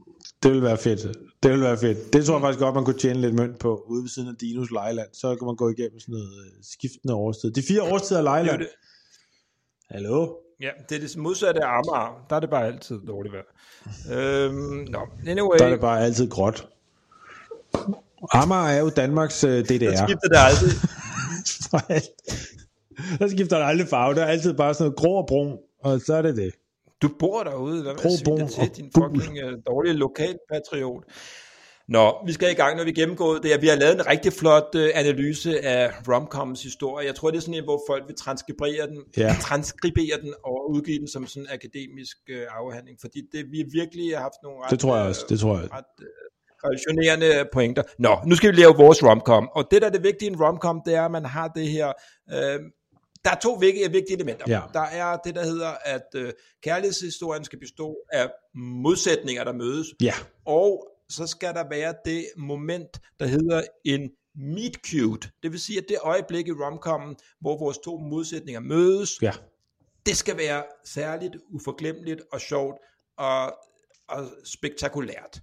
[0.43, 1.17] Det vil være fedt.
[1.43, 2.13] Det vil være fedt.
[2.13, 4.35] Det tror jeg faktisk godt, man kunne tjene lidt mønt på, ude ved siden af
[4.41, 5.09] Dinos Lejland.
[5.13, 7.51] Så kan man gå igennem sådan noget øh, skiftende årstid.
[7.51, 8.59] De fire årstider af Det Lejland.
[8.59, 8.69] jo det.
[9.91, 10.35] Hallo?
[10.61, 12.27] Ja, det er det modsatte af Amager.
[12.31, 14.45] Der er det bare altid dårligt vejr.
[14.47, 14.55] øhm,
[14.91, 15.01] no.
[15.27, 16.69] Anyway, Der er det bare altid gråt.
[18.33, 19.97] Amager er jo Danmarks øh, DDR.
[20.07, 20.71] skifter det aldrig.
[23.19, 24.15] der skifter der aldrig farve.
[24.15, 26.53] Der er altid bare sådan noget grå og brun, og så er det det.
[27.03, 31.05] Du bor derude, hvad at brun det til, din fucking uh, dårlige lokalpatriot.
[31.89, 33.63] Nå, vi skal i gang, når vi gennemgået det.
[33.63, 37.07] Vi har lavet en rigtig flot uh, analyse af romcoms historie.
[37.07, 39.37] Jeg tror, det er sådan en, hvor folk vil transkribere den, Ja.
[39.41, 44.15] transkribere den og udgive den som sådan en akademisk uh, afhandling, fordi det, vi virkelig
[44.17, 45.69] har haft nogle ret, Det tror jeg øh, også, det tror jeg.
[45.73, 46.07] ret uh,
[46.65, 47.83] revolutionerende pointer.
[47.99, 50.41] Nå, nu skal vi lave vores romcom, og det, der er det vigtige i en
[50.43, 51.93] romcom, det er, at man har det her...
[52.33, 52.61] Uh,
[53.27, 54.45] der er to vigtige, vigtige elementer.
[54.49, 54.61] Ja.
[54.73, 56.31] Der er det, der hedder, at uh,
[56.63, 63.01] kærlighedshistorien skal bestå af modsætninger, der mødes, Ja, og så skal der være det moment,
[63.21, 65.31] der hedder en meet cute.
[65.43, 69.33] Det vil sige, at det øjeblik i romcomen, hvor vores to modsætninger mødes, ja.
[70.07, 72.77] det skal være særligt uforglemmeligt og sjovt
[73.19, 73.55] og,
[74.09, 75.41] og spektakulært.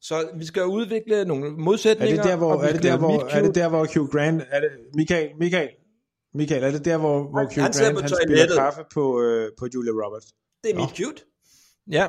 [0.00, 2.22] Så vi skal udvikle nogle Er modsætninger.
[2.22, 4.70] det der, hvor, er det der, hvor, er det der, hvor Hugh Grant, er det,
[4.94, 5.68] Michael, Michael,
[6.36, 9.20] Michael, er det der, hvor, hvor Han- Hugh han Grant, på han spiller kaffe på,
[9.22, 10.26] øh, på Julia Roberts?
[10.64, 11.22] Det er meet cute.
[11.90, 12.06] Ja,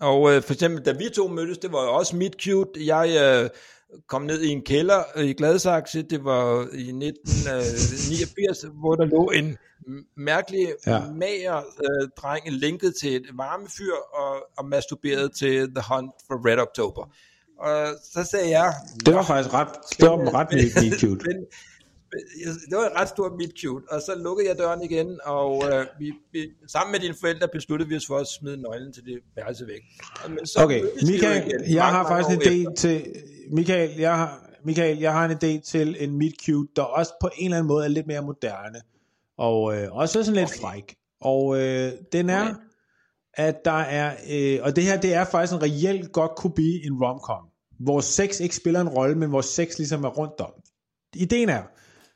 [0.00, 2.70] og øh, for eksempel, da vi to mødtes, det var jo også meet cute.
[2.86, 3.50] Jeg øh,
[4.08, 9.30] kom ned i en kælder øh, i Gladsaxe, det var i 1989, hvor der lå
[9.30, 9.56] en
[10.16, 11.00] mærkelig, Ja.
[11.10, 16.58] mager øh, dreng linket til et varmefyr og, og masturberet til The Hunt for Red
[16.58, 17.02] October.
[17.58, 18.74] Og så sagde jeg...
[19.06, 19.68] Det var faktisk ret,
[20.00, 21.24] det var ret meet cute.
[21.28, 21.36] Men,
[22.70, 25.86] det var en ret stor meet cute, og så lukkede jeg døren igen, og øh,
[25.98, 29.18] vi, vi, sammen med dine forældre besluttede vi os for at smide nøglen til det
[29.36, 29.82] værelse væk.
[30.28, 33.06] Men så Okay, Michael, igen jeg har faktisk en idé til,
[33.52, 37.30] Michael, jeg har, Michael, jeg har en idé til en meet cute, der også på
[37.36, 38.80] en eller anden måde er lidt mere moderne,
[39.38, 40.96] og øh, også sådan lidt fræk.
[41.20, 42.54] Og øh, den er, Okay.
[43.34, 46.86] at der er, øh, og det her, det er faktisk en reelt godt kunne blive
[46.86, 47.44] en romcom,
[47.80, 50.52] hvor sex ikke spiller en rolle, men hvor sex ligesom er rundt om.
[51.16, 51.62] Ideen er,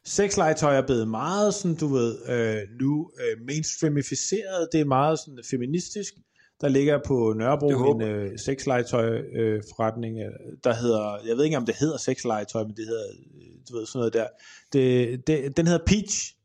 [0.04, 5.38] sexlegetøj er blevet meget sådan, du ved, øh, nu øh, mainstreamificeret, det er meget sådan
[5.50, 6.14] feministisk.
[6.60, 10.18] Der ligger på Nørrebro en øh, sexlegetøj øh, forretning,
[10.64, 13.86] der hedder, jeg ved ikke om det hedder sexlegetøj, men det hedder, øh, du ved,
[13.86, 14.26] sådan noget der.
[14.72, 16.36] Det, det, den hedder Peach.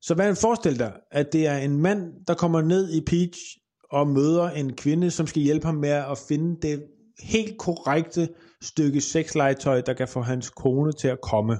[0.00, 3.40] Så hvad forestil dig, at det er en mand, der kommer ned i Peach
[3.90, 6.82] og møder en kvinde, som skal hjælpe ham med at finde det
[7.22, 8.28] helt korrekte
[8.62, 11.58] stykke sexlegetøj, der kan få hans kone til at komme.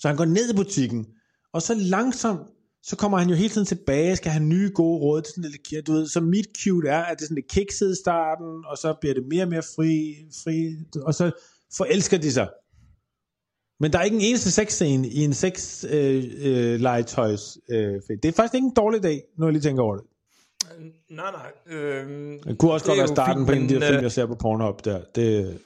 [0.00, 1.06] Så han går ned i butikken,
[1.52, 2.48] og så langsomt,
[2.82, 5.86] så kommer han jo hele tiden tilbage, skal have nye gode råd til sådan lidt,
[5.86, 8.78] du ved, så meet cute er, at det er sådan lidt kikset i starten, og
[8.78, 11.30] så bliver det mere og mere fri, fri og så
[11.76, 12.48] forelsker de sig.
[13.80, 18.00] Men der er ikke en eneste sexscene i en sex øh, øh, legetøjs øh.
[18.22, 20.04] Det er faktisk ikke en dårlig dag, når jeg lige tænker over det.
[21.10, 21.76] Nej, nej.
[21.76, 23.96] Øhm, Det kunne også det godt være starten fint, på en af de her film,
[23.96, 25.00] øh, jeg ser på Pornhub der.
[25.14, 25.58] Det,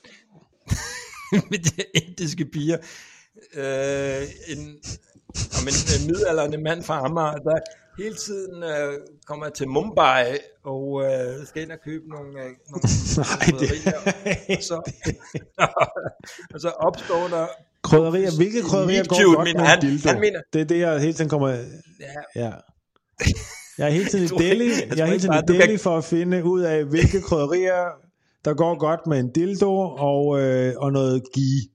[1.51, 2.79] med de indiske piger.
[3.55, 4.59] Øh, en,
[5.59, 7.59] om en, en midaldrende mand fra Amager, der
[8.03, 8.93] hele tiden øh,
[9.27, 10.25] kommer til Mumbai
[10.65, 12.83] og øh, skal ind og købe nogle, øh, nogle
[13.17, 14.61] nej, det, krydderier.
[14.61, 14.75] så,
[16.55, 17.47] og så opstår der
[17.83, 19.81] krydderier, hvilke krydderier går cute, godt med han.
[19.81, 20.09] dildo?
[20.09, 21.49] Han mener- Det er det, jeg hele tiden kommer...
[21.49, 21.63] ja,
[22.43, 22.53] Ja.
[23.79, 26.45] Jeg er hele tiden i Delhi, jeg er hele tiden i Delhi for at finde
[26.45, 27.85] ud af, hvilke krydderier,
[28.45, 31.69] der går godt med en dildo og, øh, og noget ghee.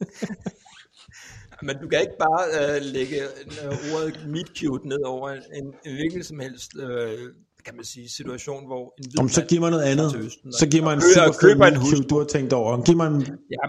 [1.66, 5.64] men du kan ikke bare øh, lægge øh, ordet meet cute ned over en, en,
[5.86, 7.18] en hvilken som helst øh,
[7.64, 10.16] kan man sige, situation, hvor en hvid Om, så mand giv mig noget andet.
[10.16, 12.02] Østen, Så giv mig en super køber en hustru.
[12.10, 12.82] du har tænkt over.
[12.82, 13.20] Giv mig en...
[13.50, 13.64] Ja,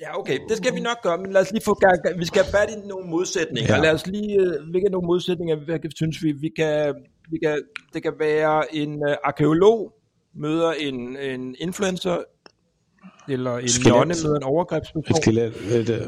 [0.00, 2.42] ja, okay, det skal vi nok gøre, men lad os lige få gang, vi skal
[2.44, 3.74] have fat i nogle modsætninger.
[3.74, 3.82] Ja.
[3.82, 6.94] Lad os lige, øh, hvilke nogle modsætninger, hvad synes vi, vi kan,
[7.30, 7.62] vi kan,
[7.94, 9.92] det kan være en uh, arkeolog
[10.34, 12.16] møder en, en influencer,
[13.28, 13.94] eller en Skelet.
[13.94, 15.52] nonne møder en Et overgrebsperson, skelet.
[15.72, 16.06] Et, øh,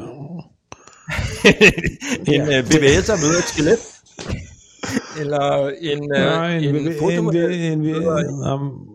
[2.33, 3.79] en uh, bevægelser møder et skelet,
[5.21, 8.89] eller en, uh, nej, en, en, en, en, fotomodel en, en, en um,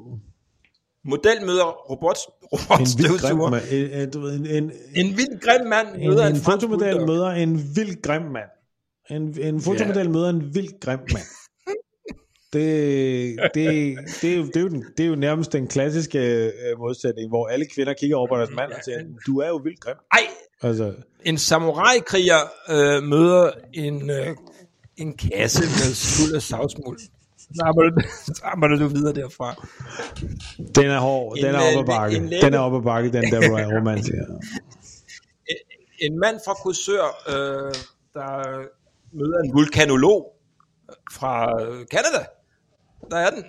[1.04, 2.16] model møder robot,
[2.52, 3.48] en vild robotstøvsuger.
[3.72, 6.66] En, en, du ved, en, en, En vild grim mand en, møder en, en, fransk
[6.66, 8.50] fotomodel møder en vild grim mand.
[9.10, 11.28] En, en fotomodel møder en vild grim mand.
[12.54, 16.18] Det, det, det, er jo, det, er jo den, det er jo nærmest den klassiske
[16.46, 19.56] øh, modsætning, hvor alle kvinder kigger over på deres mand og siger, du er jo
[19.56, 19.96] vildt grim.
[20.12, 20.18] Ej,
[20.62, 22.38] Altså, en samurai-kriger
[22.70, 24.26] øh, møder en, øh,
[24.96, 26.98] en kasse med fuld af savsmuld.
[27.38, 29.66] Så arbejder, så arbejder du videre derfra.
[30.74, 32.16] den er hård, En, den er oppe ad bakke.
[32.16, 33.40] en læbe- Den er oppe ad bakke, den der
[33.78, 34.14] romantik.
[36.00, 37.74] En mand fra Korsør, øh,
[38.14, 38.58] der
[39.12, 40.32] møder en vulkanolog
[41.12, 42.24] fra øh, Canada.
[43.10, 43.44] Der er den.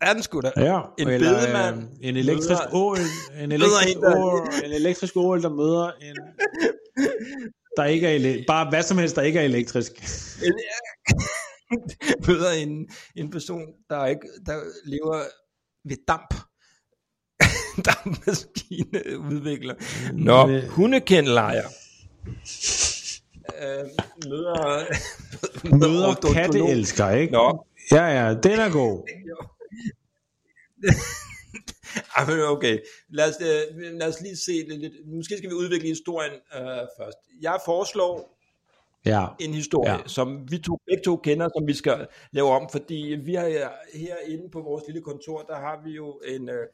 [0.00, 0.50] Er den sgu da.
[0.56, 2.98] Ja, En eller bedemand øh, en elektrisk møder- ål,
[3.40, 6.16] en elektrisk ål, en elektrisk ål, der møder en,
[7.76, 9.92] der ikke er ele- bare hvad som helst, der ikke er elektrisk.
[12.28, 15.22] Møder en, en person, der ikke der lever
[15.88, 16.34] ved damp.
[17.84, 19.74] dampmaskineudvikler.
[20.12, 21.64] Nå, Men- hundekendelejer.
[23.62, 23.84] Øh,
[24.28, 24.84] møder,
[25.76, 26.34] Møder odontolog.
[26.34, 27.32] katteelsker, ikke?
[27.32, 29.08] Nå, Ja, ja, den er god.
[32.16, 32.78] Ej, men okay.
[33.08, 34.92] Lad os, øh, lad os lige se det lidt.
[35.06, 36.60] Måske skal vi udvikle historien øh,
[36.98, 37.18] først.
[37.42, 38.30] Jeg foreslår
[39.06, 39.26] Ja.
[39.40, 39.98] en historie, Ja.
[40.06, 43.70] som vi to, begge to kender, som vi skal lave om, fordi vi har her-
[43.98, 46.66] herinde på vores lille kontor, der har vi jo en, øh,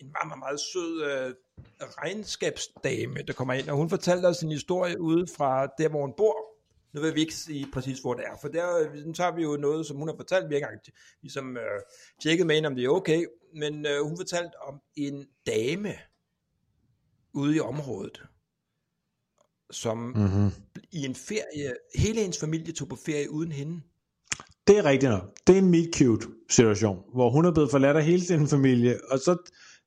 [0.00, 1.34] en meget, meget, meget sød øh,
[1.82, 6.14] regnskabsdame, der kommer ind, og hun fortalte os en historie ude fra der, hvor hun
[6.16, 6.36] bor.
[6.94, 9.42] Nu vil vi ikke sige præcis, hvor det er, for der øh, nu tager vi
[9.42, 10.48] jo noget, som hun har fortalt.
[10.48, 10.80] Vi har ikke engang
[11.22, 11.80] ligesom, øh,
[12.22, 15.94] tjekket med hende, om det er okay, men øh, hun fortalte om en dame
[17.34, 18.22] ude i området,
[19.70, 20.50] som Mm-hmm.
[20.92, 23.80] i en ferie, hele hendes familie tog på ferie uden hende.
[24.66, 25.22] Det er rigtigt nok.
[25.46, 29.00] Det er en meet cute situation, hvor hun er blevet forladt af hele sin familie,
[29.10, 29.36] og så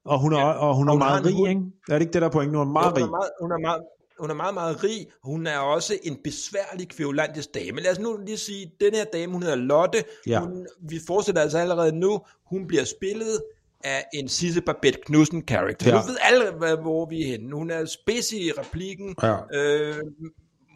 [0.06, 0.52] og hun er, ja.
[0.52, 1.62] og hun er Og hun har meget rig, ikke?
[1.90, 2.56] Er det ikke det, der er pointen?
[2.58, 3.04] Hun er meget hun, rig.
[3.04, 3.82] er meget, hun, er meget,
[4.20, 5.08] hun er meget, meget rig.
[5.24, 7.82] Hun er også en besværlig kvævlantisk dame.
[7.82, 10.04] Lad os nu lige sige, den her dame, hun hedder Lotte.
[10.28, 10.40] Ja.
[10.40, 12.22] Hun, vi fortsætter altså allerede nu.
[12.50, 13.42] Hun bliver spillet
[13.84, 15.90] af en Sisse Babette Knudsen karakter.
[15.90, 15.96] Ja.
[15.96, 16.02] Ja.
[16.02, 17.56] Nu ved alle, hvad- hvor vi er henne.
[17.56, 19.16] Hun er spids i replikken.
[19.24, 19.36] Ja.
[19.54, 19.96] Øh,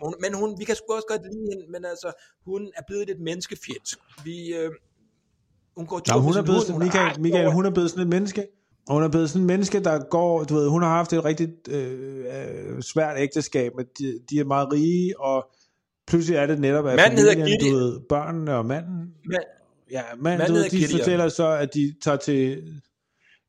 [0.04, 2.12] hun, men hun, vi kan sgu også godt lide hende, men altså,
[2.46, 3.98] hun er blevet lidt menneskefjendsk.
[4.24, 4.72] Vi, øh,
[5.78, 8.04] hun går tur med hun er blevet hund, hun Michael, Michael, hun er blevet sådan
[8.04, 8.48] et menneske.
[8.88, 11.26] Og hun er blevet sådan et menneske, der går, du ved, hun har haft et
[11.26, 15.48] rigtig øh, øh, svært ægteskab, men de, de er meget rige, og
[16.08, 17.74] pludselig er det netop, at Manden hedder familien, Gideon.
[17.74, 19.38] du ved, børnene og manden, Men,
[19.92, 21.00] ja, manden, Manden du ved, hedder de Gideon.
[21.00, 22.64] fortæller så, at de tager til,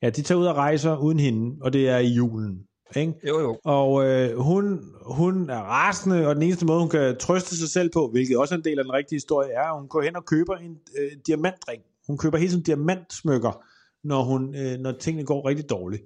[0.02, 2.58] ja, de tager ud og rejser uden hende, og det er i julen,
[2.96, 3.12] ikke?
[3.28, 3.58] jo, jo.
[3.64, 7.90] Og øh, hun, hun er rasende, og den eneste måde, hun kan trøste sig selv
[7.92, 10.16] på, hvilket også er en del af den rigtige historie, er, at hun går hen
[10.16, 11.82] og køber en øh, diamantring.
[12.06, 13.64] Hun køber hele tiden diamantsmykker,
[14.04, 16.02] når, hun, øh, når tingene går rigtig dårligt.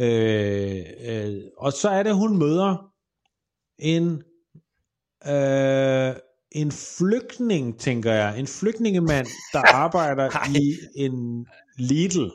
[0.00, 2.92] Øh, øh, og så er det, hun møder
[3.78, 4.22] en,
[5.26, 6.14] øh,
[6.52, 8.38] en flygtning, tænker jeg.
[8.38, 10.46] En flygtningemand, der arbejder Ej.
[10.54, 10.74] i
[11.04, 11.46] en
[11.78, 12.30] Lidl.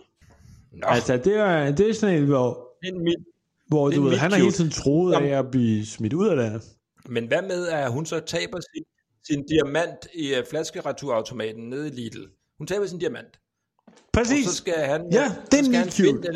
[0.72, 3.16] Nå, Altså, det er, det er sådan en, hvor, det er mit,
[3.68, 6.38] hvor Det du ved, han har hele tiden troet af at blive smidt ud af
[6.38, 6.64] landet.
[7.06, 8.84] Men hvad med, at hun så taber sin,
[9.28, 12.26] sin diamant i uh, flaskereturautomaten nede i Lidl?
[12.58, 13.41] Hun taber sin diamant.
[14.14, 14.48] Præcis.
[14.48, 16.28] Og så skal han, Ja, så det er meet finde cute.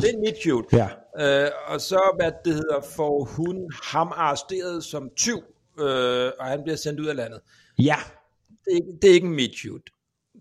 [0.00, 0.76] Det er meet cute.
[0.76, 0.88] Ja.
[1.44, 5.38] Øh, og så, hvad det hedder, får hun ham arresteret som tyv,
[5.80, 7.40] øh, og han bliver sendt ud af landet.
[7.78, 7.96] Ja.
[8.64, 9.84] Det er, ikke- det er ikke en meet cute.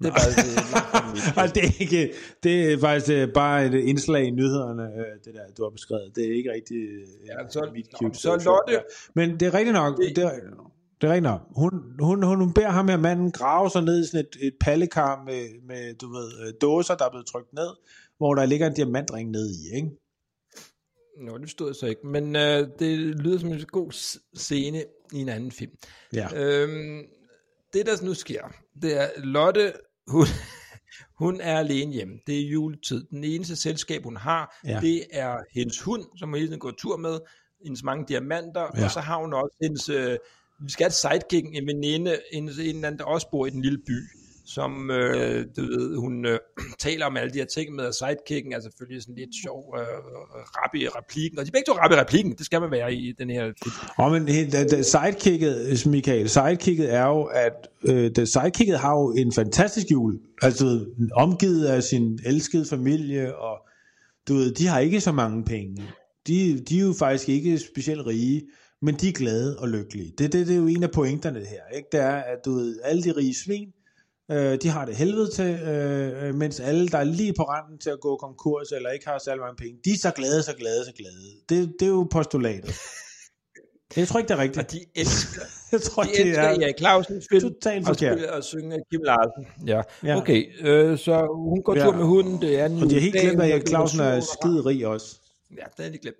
[0.02, 2.14] Det er bare det er en det er, ikke,
[2.44, 6.12] det er faktisk øh, bare et indslag i nyhederne, øh, det der, du har beskrevet.
[6.16, 8.54] Det er ikke rigtig øh, Ja, så- meet nå, cute så situation.
[8.68, 8.84] Lotte-.
[9.16, 9.98] Men det er rigtigt nok.
[9.98, 10.32] Det- det, er,
[11.02, 11.34] det er rigtigt.
[11.56, 14.54] Hun, hun, hun, hun beder ham her manden grave sig ned i sådan et, et
[14.62, 17.70] pallekar med, med, du ved, øh, dåser, der er blevet trykt ned,
[18.18, 19.90] hvor der ligger en diamantring ned i, ikke?
[21.18, 22.08] Nå, det stod jeg så ikke.
[22.08, 23.92] Men øh, det lyder som en god
[24.36, 24.84] scene
[25.14, 25.72] i en anden film.
[26.14, 26.28] Ja.
[26.36, 27.06] Øhm,
[27.74, 28.44] det der nu sker,
[28.82, 29.74] det er Lotte,
[30.08, 30.26] hun,
[31.22, 32.20] hun er alene hjemme.
[32.28, 33.04] Det er juletid.
[33.04, 34.80] Den eneste selskab, hun har, Ja.
[34.82, 37.20] det er hendes hund, som hun hele tiden går tur med,
[37.64, 38.84] hendes mange diamanter, ja.
[38.86, 40.18] og så har hun også hendes, øh,
[40.64, 43.50] vi skal have et sidekick, en veninde, en, en eller anden, der også bor i
[43.50, 44.00] den lille by,
[44.46, 46.40] som, øh, du ved, hun øh,
[46.80, 49.86] taler om alle de her ting med, og sidekicken er selvfølgelig sådan lidt sjov, øh,
[50.58, 52.94] rap i replikken, og de er begge to rap i replikken, det skal man være
[52.94, 53.52] i den her.
[53.98, 54.28] Og men
[54.84, 60.20] sidekicket, Michael, sidekicket er jo, at øh, sidekicket har jo en fantastisk jul.
[60.42, 60.86] Altså
[61.16, 63.58] omgivet af sin elskede familie, og
[64.28, 65.84] du ved, de har ikke så mange penge.
[66.28, 68.42] De, de er jo faktisk ikke specielt rige,
[68.82, 70.14] men de er glade og lykkelige.
[70.18, 71.62] Det, det, det er jo en af pointerne her.
[71.76, 71.88] Ikke?
[71.92, 73.70] Det er, at du ved, alle de rige svin,
[74.32, 77.78] øh, de har det helvede til, øh, øh, mens alle, der er lige på randen
[77.80, 80.54] til at gå konkurs, eller ikke har særlig mange penge, de er så glade, så
[80.56, 81.16] glade, så glade.
[81.50, 82.76] Det, det er jo postulatet.
[83.96, 84.66] Jeg tror ikke, det er rigtigt.
[84.66, 88.14] Og de elsker, Jeg tror, de det elsker er Erik Clausen film totalt og, forkert.
[88.18, 89.46] spille, og synge Kim Larsen.
[89.68, 89.82] Ja.
[90.04, 90.18] Ja.
[90.18, 91.84] Okay, øh, så hun går Ja.
[91.84, 94.14] tur med hunden, det er en Og de har helt glemt, at Erik Clausen er
[94.14, 95.20] med skide rig også.
[95.58, 96.18] Ja, det er de glemt.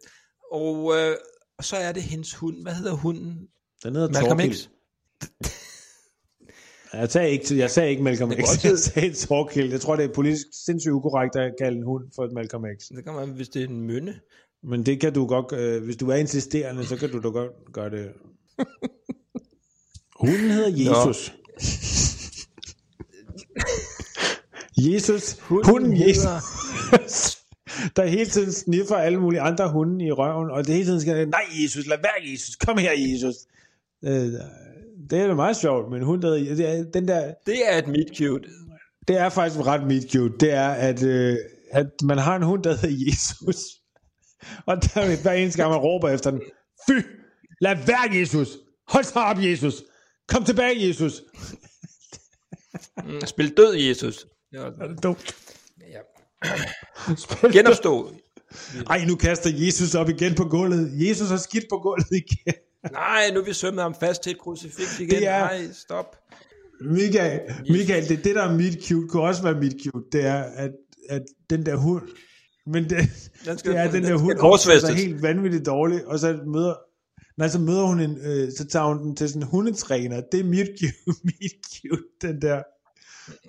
[0.52, 1.16] Og øh,
[1.62, 2.62] og så er det hendes hund.
[2.62, 3.48] Hvad hedder hunden?
[3.84, 4.54] Den hedder Malcolm Torkild.
[4.54, 4.68] X.
[6.94, 9.72] Jeg sagde ikke, jeg sagde ikke Malcolm X, jeg sagde Torkild.
[9.72, 12.88] Jeg tror, det er politisk sindssygt ukorrekt at kalde en hund for et Malcolm X.
[12.88, 14.20] Det kan man, hvis det er en mønne.
[14.64, 17.52] Men det kan du godt, øh, hvis du er insisterende, så kan du da godt
[17.74, 18.12] gøre det.
[20.22, 21.34] Hunden hedder Jesus.
[24.78, 25.40] Jesus.
[25.40, 27.41] Hunden, Hunden Jesus.
[27.96, 31.30] der hele tiden sniffer alle mulige andre hunde i røven, og det hele tiden skal,
[31.30, 33.36] nej Jesus, lad være Jesus, kom her Jesus.
[34.06, 34.32] Øh,
[35.10, 37.88] det er da meget sjovt, men hun der, det er, den der, Det er et
[37.88, 38.50] meet cute.
[39.08, 41.38] det er faktisk ret meet cute, det er, at, øh,
[41.72, 43.66] at man har en hund, der hedder Jesus.
[44.66, 46.42] Og der er hver eneste gang, man råber efter den,
[46.88, 46.92] fy,
[47.62, 48.48] lad være Jesus,
[48.88, 49.84] hold så op Jesus,
[50.28, 51.22] kom tilbage Jesus.
[53.06, 54.26] Mm, Spil død, Jesus.
[54.52, 55.36] Det var Er det dumt?
[57.54, 58.10] Genopstå.
[58.90, 60.92] Ej, nu kaster Jesus op igen på gulvet.
[61.10, 62.54] Jesus har skidt på gulvet igen.
[62.92, 65.10] Nej, nu er vi sømmet ham fast til et krucifiks igen.
[65.10, 66.16] Det er- Nej, stop.
[66.92, 67.40] Michael,
[67.70, 70.72] Michael, det, det der er meet cute, kunne også være meet cute, det er, at,
[71.10, 72.04] at den der hund,
[72.68, 72.98] men det,
[73.46, 74.90] Den skal- det er, at den den der hund korsfæstes.
[74.96, 76.74] helt vanvittigt dårligt, og så møder,
[77.38, 80.40] nej, så møder hun en, øh, så tager hun den til sådan en hundetræner, det
[80.40, 82.64] er meet cute, meet cute, den der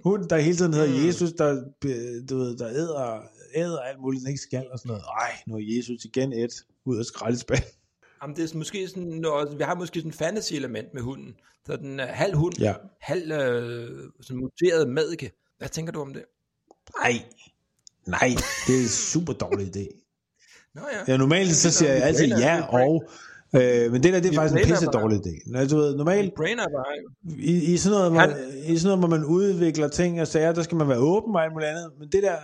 [0.04, 1.06] hund, der hele tiden hedder Mm.
[1.06, 3.22] Jesus, der, øh, du ved, der æder,
[3.54, 5.02] æder alt muligt, den ikke skal, og sådan noget.
[5.20, 6.52] Ej, nu er Jesus igen et
[6.84, 7.62] ud af skraldespand.
[8.22, 9.24] Jamen, det er måske sådan
[9.58, 11.34] vi har måske sådan en fantasy-element med hunden.
[11.66, 12.74] Så den er halv hund, Ja.
[13.00, 15.32] halv øh, sådan muteret madike.
[15.58, 16.24] Hvad tænker du om det?
[17.02, 17.12] Nej,
[18.06, 18.28] nej,
[18.66, 19.98] det er en super dårlig idé.
[20.74, 21.12] Nå ja.
[21.12, 23.04] Ja, normalt så siger jeg altid ja brain- og,
[23.56, 25.50] øh, men det der, det er Mit faktisk en pisse dårlig idé.
[25.52, 26.94] Når du ved, normalt, Brainer bare.
[27.38, 28.36] i, i, sådan noget, hvor, Han-
[28.66, 31.42] i sådan noget, hvor man udvikler ting og sager, der skal man være åben og
[31.44, 32.36] alt muligt andet, men det der,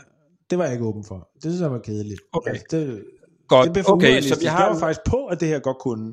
[0.50, 1.28] det var jeg ikke åben for.
[1.34, 2.20] Det synes jeg var kedeligt.
[2.32, 2.50] Okay.
[2.50, 3.04] Altså, det,
[3.48, 3.64] Godt.
[3.64, 5.78] det blev for okay, så vi Jeg var har faktisk på, at det her godt
[5.78, 6.12] kunne.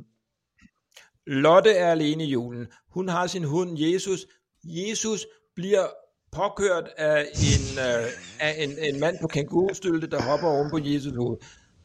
[1.28, 2.68] Lotte er alene i julen.
[2.94, 4.26] Hun har sin hund Jesus.
[4.64, 5.26] Jesus
[5.56, 5.86] bliver
[6.32, 8.08] påkørt af en, øh,
[8.40, 11.38] af en, en mand på kængurustylte, der hopper oven på Jesus hoved.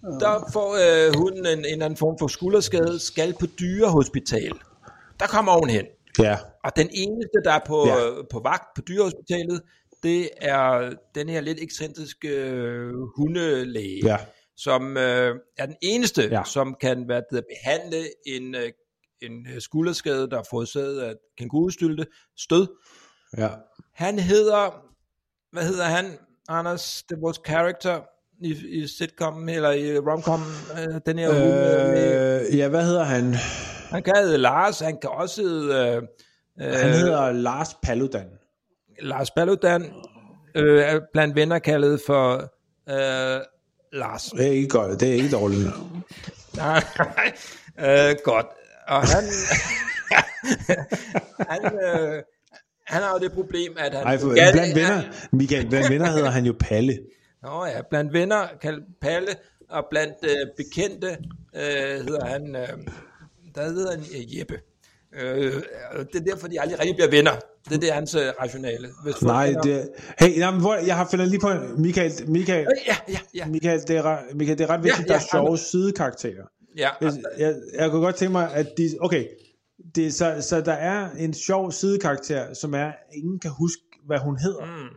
[0.02, 0.68] Der får
[1.08, 4.52] øh, hunden en, en eller anden form for skulderskade, skal på dyrehospital.
[5.20, 5.86] Der kommer hun hen.
[6.18, 8.22] Ja, Og den eneste, der er på, Ja.
[8.30, 9.62] på vagt på dyrehospitalet,
[10.02, 14.16] det er den her lidt ekscentriske øh, hundelæge, ja,
[14.56, 16.42] som øh, er den eneste, Ja.
[16.44, 18.72] som kan hvad det, behandle en, øh,
[19.22, 22.06] en øh, skulderskade, der er forårsaget af kængurustylte,
[22.38, 22.66] stød.
[23.38, 23.48] ja.
[23.94, 24.84] Han hedder,
[25.52, 28.00] hvad hedder han, Anders, det er vores character
[28.40, 30.40] i, i sitcomen, eller i romcom,
[30.78, 32.48] øh, den her øh, hunde.
[32.50, 33.34] Øh, ja, hvad hedder han?
[33.90, 35.96] Han kan hedde Lars, han kan også hedde...
[35.96, 36.02] Øh,
[36.60, 38.26] Han hedder Lars Paludan.
[39.02, 39.92] Lars Paludan,
[40.54, 42.34] øh, er blandt venner kaldet for
[42.90, 43.40] øh,
[43.92, 44.22] Lars.
[44.22, 45.68] Det er ikke godt, det er ikke dårligt.
[46.56, 46.82] Nej,
[48.10, 48.46] øh, godt.
[48.88, 49.24] Og han,
[51.50, 52.22] han, øh,
[52.86, 54.06] han har jo det problem, at han...
[54.06, 56.98] Ej, for, Ja, blandt venner, Michael, blandt venner hedder han jo Palle.
[57.42, 59.36] Nå ja, blandt venner kaldt Palle,
[59.68, 61.08] og blandt øh, bekendte
[61.56, 62.56] øh, hedder han...
[62.56, 62.68] Øh,
[63.54, 64.60] der hedder han øh, Jeppe.
[65.14, 65.62] Øh,
[65.92, 67.32] og det er derfor, de aldrig rigtig bliver venner.
[67.68, 68.88] Det er det hans øh, rationale.
[69.04, 69.88] Hvis Nej, det
[70.18, 71.48] Hey, jamen, hvor, jeg har fundet lige på...
[71.78, 73.46] Michael, Michael, Øh, Ja, ja, ja.
[73.46, 76.44] Michael, det er, Michael, det er ret vigtigt, Ja, der ja, er sjove sidekarakterer.
[76.76, 76.88] ja.
[77.00, 78.96] Jeg, jeg, jeg kunne godt tænke mig, at de...
[79.00, 79.26] Okay,
[79.94, 84.38] det, så, så der er en sjov sidekarakter, som er, ingen kan huske, hvad hun
[84.38, 84.64] hedder.
[84.64, 84.88] Mm.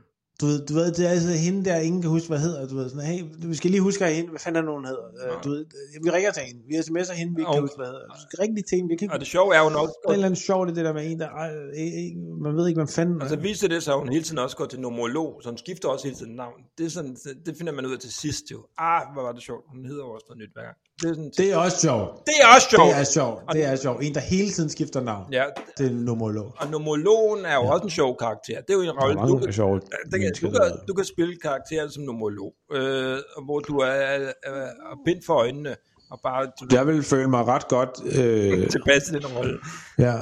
[0.44, 2.68] Du ved, du ved, det er altså hende der, ingen kan huske, hvad hedder.
[2.68, 5.06] Du ved, sådan, hey, vi skal lige huske hende, hvad fanden er nogen hedder.
[5.38, 5.66] Uh, du ved,
[6.04, 8.06] vi ringer til hende, vi sms'er hende, vi ikke kan huske, hvad hedder.
[8.18, 9.14] Du skal ringe lige til hende, vi kan ikke...
[9.16, 11.20] Og det sjove er jo nok, Der er eller andet sjovt det der med en,
[11.20, 11.30] der...
[11.48, 13.22] Øh, øh, man ved ikke, hvad fanden...
[13.22, 15.58] Og så viser det sig, at hun hele tiden også går til nomolog, så hun
[15.58, 16.60] skifter også hele tiden navn.
[16.78, 17.16] Det, er sådan,
[17.46, 18.60] det finder man ud af til sidst jo.
[18.78, 19.64] Ah, hvor var det sjovt.
[19.74, 20.78] Hun hedder jo også noget nyt hver gang.
[21.04, 22.10] Det er, sådan, Det er også sjovt.
[22.28, 22.90] det er også sjovt.
[22.92, 23.40] Det er sjovt.
[23.54, 24.04] Det er sjovt.
[24.04, 25.26] En, der hele tiden skifter navn.
[25.32, 25.44] Ja,
[25.78, 26.54] Det er en nomolog.
[26.58, 28.62] og nomologen er jo også en sjov karakter.
[28.62, 29.80] Det er jo en rolle, du, kan- sjove
[30.12, 34.32] det kan, du, kan, du kan spille karakteren som nomolog, øh, hvor du er, er,
[34.44, 35.76] er for øjnene,
[36.12, 37.90] og bare du, Jeg vil føle mig ret godt...
[38.06, 39.58] Øh, tilbage til den rolle.
[40.00, 40.14] ja.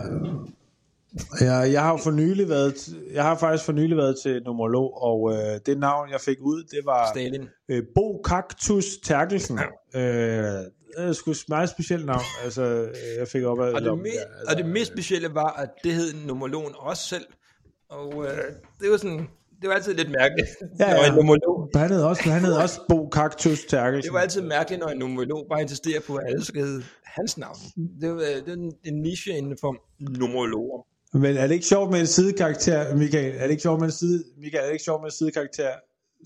[1.42, 5.34] Jeg, jeg har for nylig været, jeg har faktisk for nylig været til nomolog, og
[5.34, 7.48] øh, det navn, jeg fik ud, det var Stalin.
[7.70, 9.60] øh, Bo Kaktus Terkelsen.
[9.96, 12.22] Øh, det er sgu et meget specielt navn.
[12.44, 12.88] Altså, øh,
[13.20, 15.94] jeg fik op af Og det, me, altså, og det mest specielle var, at det
[15.94, 17.26] hed nomologen også selv.
[17.90, 18.38] Og øh,
[18.82, 19.28] det var sådan,
[19.62, 20.48] det var altid lidt mærkeligt,
[20.80, 21.10] Ja, når ja.
[21.10, 24.08] en nomolog Han hed også, han hed også Bo Kaktus Terkelsen.
[24.10, 27.38] Det var altid mærkeligt, når en numerolog bare insisterer på, at alle skal hedde hans
[27.38, 27.58] navn.
[28.02, 30.86] Det var, det er en, en niche inden for numerologer.
[31.14, 33.36] Men er det ikke sjovt med en sidekarakter, Michael?
[33.38, 35.70] Er det ikke sjovt med en side, Michael, er det ikke sjovt med en sidekarakter,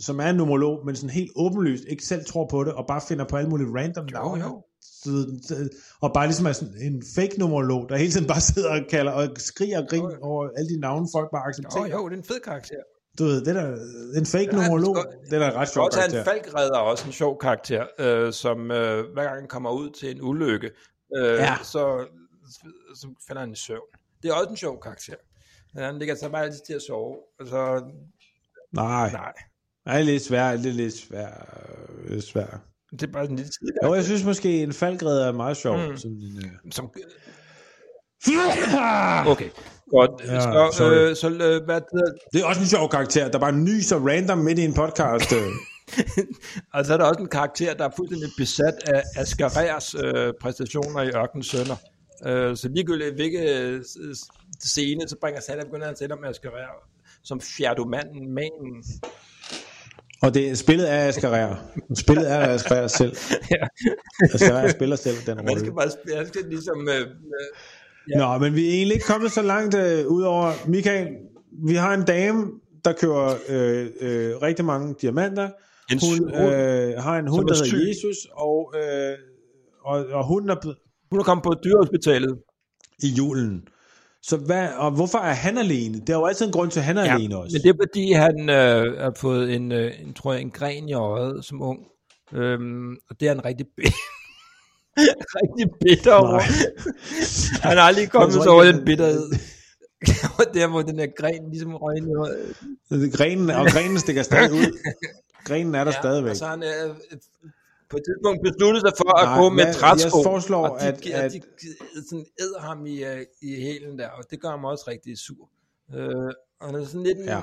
[0.02, 3.02] som er en numerolog, men sådan helt åbenlyst ikke selv tror på det, og bare
[3.08, 4.44] finder på alle mulige random navne?
[4.44, 4.64] jo.
[4.82, 5.70] Så-
[6.02, 9.12] Og bare ligesom er sådan en fake numerolog, der hele tiden bare sidder og kalder
[9.12, 11.88] og skriger og griner over alle de navne, folk bare Jo, accepterer.
[11.88, 12.76] jo, det er en fed karakter.
[13.20, 13.68] Du ved, det der,
[14.20, 16.20] en fake Ja, numerolog, det det er en ret sjov karakter.
[16.20, 20.12] en falkredder også en sjov karakter, øh, som øh, hver gang han kommer ud til
[20.12, 20.70] en ulykke,
[21.18, 21.44] øh, Ja.
[21.44, 21.56] ja.
[21.64, 22.06] så,
[22.96, 23.80] så falder han i søvn.
[24.26, 25.16] Det er også en sjov karakter.
[25.78, 27.16] Han ligger sig bare altid til at sove.
[27.40, 27.84] Altså,
[28.74, 29.34] Nej, nej,
[29.86, 31.50] det er lidt svært, det er lidt svært.
[32.08, 32.60] Lidt svært.
[32.92, 33.68] det er bare en lille tid.
[33.84, 35.78] Jo, jeg synes måske, en falkredder er meget sjov.
[35.78, 35.98] Mm.
[35.98, 36.72] Sådan en, øh...
[36.72, 36.86] Som,
[39.34, 39.50] okay,
[39.90, 40.12] godt.
[40.24, 41.10] Ja, så, sorry.
[41.10, 44.38] øh, så øh, hvad hedder Det er også en sjov karakter, der bare nyser random
[44.38, 45.34] midt i en podcast.
[45.34, 45.52] øh.
[46.74, 51.02] og så er der også en karakter, der er fuldstændig besat af Askerærs øh, præstationer
[51.02, 51.76] i Ørkens Sønder.
[52.28, 53.84] Øh, så ligegyldigt hvilke øh,
[54.60, 56.68] scene, så bringer Salah begynder han selv om Askerer
[57.24, 58.84] som fjerdomanden, manden.
[60.22, 61.56] Og det er spillet af Asger
[61.96, 63.16] Spillet er Asger selv.
[63.52, 63.68] ja.
[64.34, 65.76] Asger spiller selv den Man skal rolle.
[65.76, 66.90] bare spille, han skal ligesom...
[66.90, 67.08] Øh, øh,
[68.10, 68.18] Ja.
[68.18, 71.08] Nå, men vi er egentlig ikke kommet så langt øh, ud over Michael.
[71.68, 72.48] Vi har en dame,
[72.86, 75.50] der kører øh, øh, rigtig mange diamanter.
[75.92, 77.88] En Hun øh, har en hund, der er hedder.
[77.88, 79.18] Jesus, og, øh,
[79.86, 80.56] og, og hunden er
[81.12, 82.38] hun er kommet på dyrehospitalet.
[83.04, 83.68] i julen.
[84.22, 86.00] Så hvad, og hvorfor er han alene?
[86.00, 87.56] Det er jo altid en grund til, at han er ja, alene også.
[87.56, 90.90] men det er fordi, han øh, har fået en, øh, en, tror jeg, en gren
[90.90, 91.80] i øjet som ung.
[92.34, 93.66] Øhm, og det er en rigtig,
[95.38, 96.40] rigtig bitter over.
[97.68, 99.30] Han har aldrig kommet sig over den bitterhed.
[100.40, 103.14] og der hvor den her gren ligesom røg ind i øjet.
[103.14, 104.80] Grenen, og grenen stikker stadig ud.
[105.44, 106.36] Grenen er der ja, stadigvæk.
[106.36, 106.96] Så har han øh,
[107.96, 110.18] på et tidspunkt besluttet sig for at Nej, gå med træsko.
[110.18, 111.40] jeg foreslår, og de, at- at, de,
[112.10, 115.44] sådan æder ham i, øh, i hælen der, og det gør ham også rigtig sur.
[115.96, 117.40] Øh, og han er sådan lidt Ja.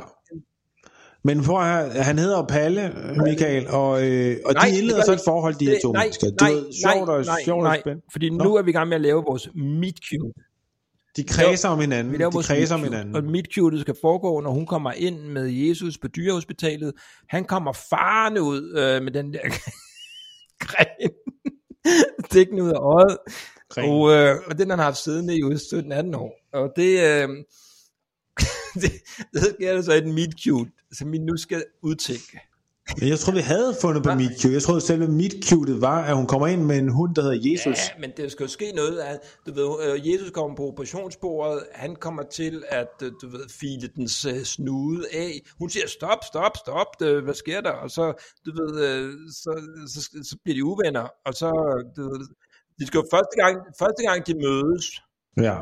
[1.24, 2.82] Men for at, han hedder Palle,
[3.26, 5.92] Michael, og, øh, og Nej, de det indleder så et forhold, de her Det- to
[5.92, 6.26] nej, mennesker.
[6.40, 8.06] Nej, ved, sjovt og, nej, sjovt nej, spændende.
[8.12, 10.32] fordi nu er vi i gang med at lave vores meet cute.
[11.16, 12.12] De kredser om hinanden.
[12.12, 13.16] Vi laver De kredser om hinanden.
[13.16, 16.92] og meet cute skal foregå, når hun kommer ind med Jesus på dyrehospitalet.
[17.28, 19.40] Han kommer farne ud øh, med den der
[20.66, 21.10] gren
[22.30, 23.18] stikkende ud af øjet.
[23.68, 23.90] Gren.
[23.90, 26.32] Og, øh, og den han har haft siddende i jo 17-18 år.
[26.52, 27.28] Og det, øh,
[28.82, 28.92] det,
[29.32, 32.40] det sker der så et meet cute, som vi nu skal udtænke.
[32.98, 34.54] Men jeg tror, vi havde fundet på Meet Cute.
[34.54, 37.50] Jeg troede, selve Meet Cute var, at hun kommer ind med en hund, der hedder
[37.50, 37.78] Jesus.
[37.78, 38.98] Ja, men det skal jo ske noget.
[38.98, 43.48] At, du ved, øh, Jesus kommer på operationsbordet, han kommer til at, øh, du ved,
[43.60, 45.40] file dens øh, snude af.
[45.58, 46.86] Hun siger, stop, stop, stop,
[47.24, 47.70] hvad sker der?
[47.70, 48.12] Og så,
[48.46, 48.74] du ved,
[49.32, 49.50] så,
[49.86, 51.50] så, så bliver de uvenner, og så,
[51.96, 52.26] du ved,
[52.80, 54.86] de skal jo første gang, første gang de mødes,
[55.36, 55.56] Ja.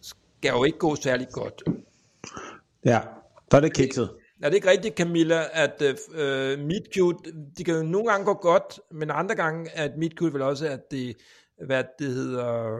[0.00, 1.62] skal jo ikke gå særlig godt.
[2.84, 3.00] Ja,
[3.50, 4.10] der er det kikset.
[4.42, 8.34] Er det ikke rigtigt, Camilla, at øh, Meet Cute, de kan jo nogle gange gå
[8.34, 11.16] godt, men andre gange, at Meet Cute vel også, at det,
[11.66, 12.78] hvad det hedder,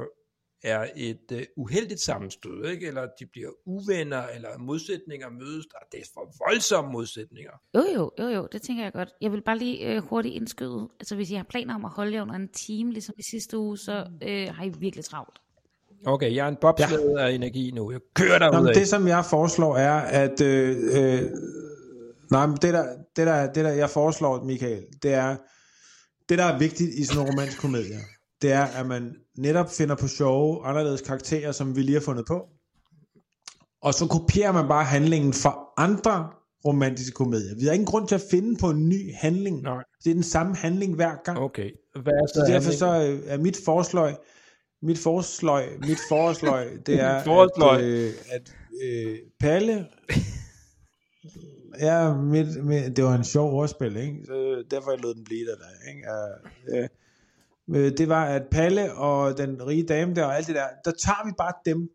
[0.62, 2.86] er et øh, uheldigt sammenstød, ikke?
[2.86, 7.52] eller de bliver uvenner, eller modsætninger mødes, og det er for voldsomme modsætninger.
[7.74, 9.08] Jo, jo, jo, jo, det tænker jeg godt.
[9.20, 12.14] Jeg vil bare lige øh, hurtigt indskyde, altså hvis I har planer om at holde
[12.14, 15.38] jer under en time, ligesom i sidste uge, så øh, har I virkelig travlt.
[16.06, 17.26] Okay, jeg er en bobsled ja.
[17.26, 17.92] af energi nu.
[17.92, 18.74] Jeg kører derud men af.
[18.74, 20.40] det, som jeg foreslår, er, at...
[20.40, 21.22] Øh, øh,
[22.30, 22.84] nej, men det der,
[23.16, 25.36] det, der, det der, jeg foreslår, Michael, det er...
[26.28, 27.98] Det, der er vigtigt i sådan nogle romansk komedier,
[28.42, 32.26] det er, at man netop finder på sjove, anderledes karakterer, som vi lige har fundet
[32.26, 32.46] på.
[33.82, 36.28] Og så kopierer man bare handlingen fra andre
[36.64, 37.54] romantiske komedier.
[37.58, 39.62] Vi har ingen grund til at finde på en ny handling.
[39.62, 39.82] Nej.
[40.04, 41.38] Det er den samme handling hver gang.
[41.38, 41.70] Okay,
[42.02, 44.16] hvad er så Så derfor så øh, er mit forslag,
[44.82, 49.86] mit forslag, mit forslag, det er, at, øh, at øh, Palle,
[51.80, 54.18] ja, mit, mit, det var en sjov ordspil, ikke?
[54.26, 56.02] Så derfor jeg lod den blive der, der ikke?
[56.08, 60.54] Uh, uh, øh, det var, at Palle og den rige dame der og alt det
[60.54, 61.90] der, der tager vi bare dem,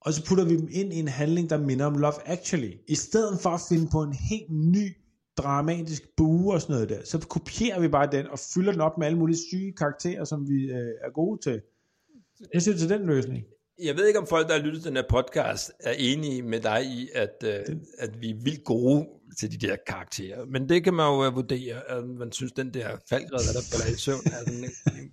[0.00, 2.72] og så putter vi dem ind i en handling, der minder om Love Actually.
[2.88, 4.96] I stedet for at finde på en helt ny
[5.36, 8.98] dramatisk bue og sådan noget der, så kopierer vi bare den og fylder den op
[8.98, 11.60] med alle mulige syge karakterer, som vi øh, er gode til.
[12.54, 13.44] Jeg synes til den løsning.
[13.82, 16.60] Jeg ved ikke, om folk, der har lyttet til den her podcast, er enige med
[16.60, 19.08] dig i, at, øh, at vi er vildt gode
[19.40, 20.44] til de der karakterer.
[20.44, 23.94] Men det kan man jo øh, vurdere, at man synes, den der faldgræd, der falder
[23.94, 25.12] i søvn, er sådan en, en,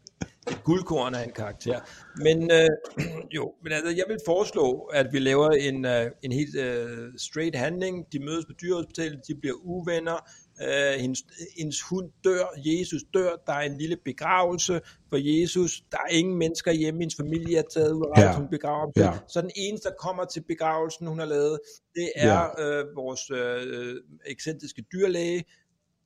[0.51, 1.79] et guldkorn af en karakter.
[2.15, 2.69] Men øh,
[3.37, 7.55] jo, men altså, jeg vil foreslå, at vi laver en, øh, en helt øh, straight
[7.55, 8.05] handling.
[8.13, 10.29] De mødes på dyrehospitalet, de bliver uvenner,
[10.61, 11.23] øh, hendes,
[11.57, 16.35] hendes hund dør, Jesus dør, der er en lille begravelse for Jesus, der er ingen
[16.37, 18.35] mennesker hjemme, hendes familie er taget ud af Ja.
[18.35, 18.91] hun begraver ham.
[18.97, 19.19] Ja.
[19.27, 21.59] Så den eneste, der kommer til begravelsen, hun har lavet,
[21.95, 22.79] det er ja.
[22.79, 23.95] øh, vores øh,
[24.25, 25.43] ekscentriske dyrlæge.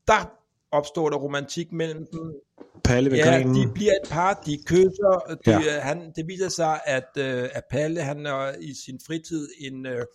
[0.07, 0.31] Der
[0.71, 2.33] opstår der romantik mellem dem.
[2.83, 3.55] Palle ved Ja, grenen.
[3.55, 5.37] de bliver et par, de kysser.
[5.45, 5.59] De, Ja.
[5.59, 5.79] ja.
[5.79, 10.05] han, det viser sig, at, øh, at Palle han er i sin fritid en, øh,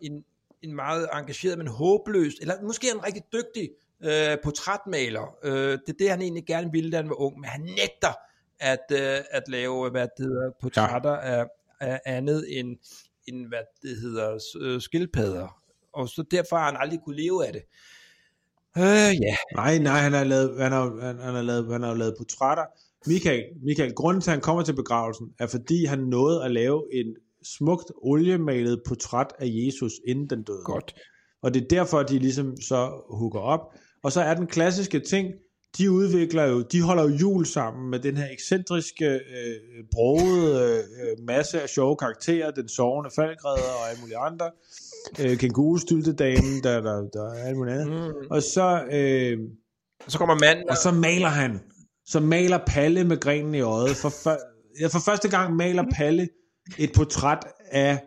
[0.00, 0.24] en,
[0.62, 3.70] en meget engageret, men håbløs, eller måske en rigtig dygtig
[4.04, 5.36] øh, portrætmaler.
[5.44, 8.12] Øh, det er det, han egentlig gerne ville, da han var ung, men han nægter
[8.60, 11.40] at, øh, at lave, hvad det hedder, portrætter ja.
[11.40, 11.46] af,
[11.80, 12.76] af andet end,
[13.28, 15.62] end, hvad det hedder, øh, skildpadder.
[15.92, 17.62] Og så derfor har han aldrig kunne leve af det.
[18.76, 19.36] Øh, ja.
[19.54, 22.64] Nej, nej, han har lavet, han har, han, han har lavet, han har lavet portrætter.
[23.06, 26.84] Michael, Michael, grunden til, at han kommer til begravelsen, er fordi han nåede at lave
[26.92, 30.64] en smukt oliemalet portræt af Jesus, inden den døde.
[30.64, 30.94] Godt.
[31.42, 33.60] Og det er derfor, at de ligesom så hooker op.
[34.02, 35.34] Og så er den klassiske ting,
[35.78, 41.26] de udvikler jo, de holder jo jul sammen med den her ekscentriske, øh, brogede øh,
[41.26, 44.50] masse af sjove karakterer, den sovende falkredder og alle mulige andre,
[45.20, 47.88] øh, kængurustyltedamen, der, der, der er alt muligt andet.
[47.88, 48.26] Mm.
[48.30, 49.38] Og så, øh,
[50.08, 51.60] Så kommer manden, og så maler han,
[52.06, 53.96] så maler Palle med grenen i øjet.
[53.96, 54.36] For, for,
[54.80, 56.28] ja, for første gang maler Palle
[56.78, 57.98] et portræt af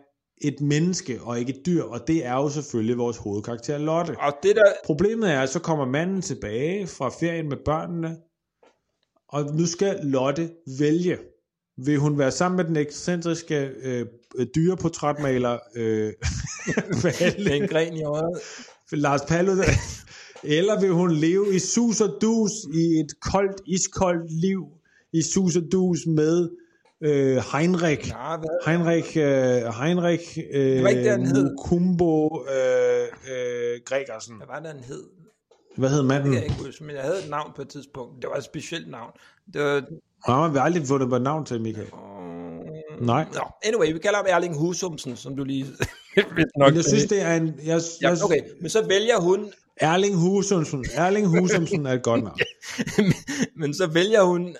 [0.42, 4.16] et menneske og ikke et dyr, og det er jo selvfølgelig vores hovedkarakter Lotte.
[4.18, 8.16] og det der, Problemet er, at så kommer manden tilbage fra ferien med børnene,
[9.28, 11.18] og nu skal Lotte vælge.
[11.84, 14.06] Vil hun være sammen med den ekscentriske øh,
[14.54, 16.12] dyreportrætmaler øh,
[17.18, 18.38] Palle, en gren i øjet,
[18.92, 19.74] Lars Paludan,
[20.58, 24.62] eller vil hun leve i sus og dus i et koldt, iskoldt liv
[25.12, 26.48] i sus og dus med
[27.02, 31.50] øh, Heinrich, ja, hvad, Heinrich, øh, Heinrich øh, var ikke det, hed.
[31.50, 34.36] Mukumbo øh, øh, Gregersen.
[34.36, 35.02] hvad var det, han hed?
[35.76, 36.34] Hvad hed Det manden?
[36.34, 38.22] jeg ikke huske, men jeg havde et navn på et tidspunkt.
[38.22, 39.10] Det var et specielt navn.
[39.52, 39.82] Det var,
[40.28, 41.88] Nå, man vil aldrig fundet på et navn til, Michael.
[43.00, 43.24] Nej.
[43.34, 45.66] Nå, anyway, vi kalder ham Erling Husumsen, som du lige
[46.56, 46.68] nok.
[46.68, 47.46] Men jeg synes, det er en...
[47.64, 50.84] Jeg, Ja, jeg, okay, men så vælger hun, Erling Husumsen.
[50.94, 52.38] Erling Husumsen er et godt navn.
[53.60, 54.56] men så vælger hun,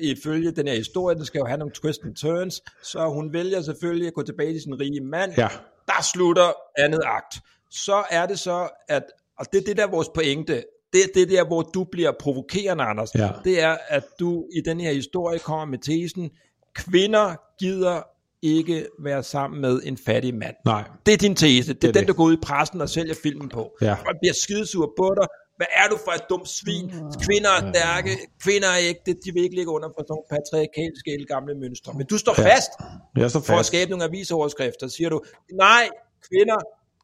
[0.00, 3.62] ifølge den her historie, der skal jo have nogle twists and turns, så hun vælger
[3.62, 5.32] selvfølgelig at gå tilbage til sin rige mand.
[5.38, 5.48] Ja.
[5.86, 7.34] Der slutter andet akt.
[7.70, 9.02] Så er det så, at,
[9.38, 10.62] og det er det der er vores pointe,
[10.92, 13.14] det er det der, hvor du bliver provokerende, Anders.
[13.14, 13.30] Ja.
[13.44, 16.30] Det er, at du i den her historie kommer med tesen,
[16.74, 18.02] kvinder gider
[18.42, 20.54] ikke være sammen med en fattig mand.
[20.64, 20.84] Nej.
[21.06, 21.74] Det er din tese.
[21.74, 22.08] Det er, Det er den, det.
[22.08, 23.76] du går ud i pressen og sælger filmen på.
[23.82, 23.92] Ja.
[23.94, 25.26] Folk bliver skidesure på dig.
[25.56, 26.90] Hvad er du for et dumt svin?
[27.26, 28.10] Kvinder er stærke.
[28.42, 29.16] Kvinder er ikke det.
[29.24, 31.92] De vil ikke ligge under for sådan patriarkalske gamle mønstre.
[31.94, 32.54] Men du står Ja.
[32.54, 32.70] fast
[33.16, 33.66] Jeg står for at fast.
[33.66, 34.88] skabe nogle avisoverskrifter.
[34.88, 35.88] Siger du, nej,
[36.28, 36.56] kvinder,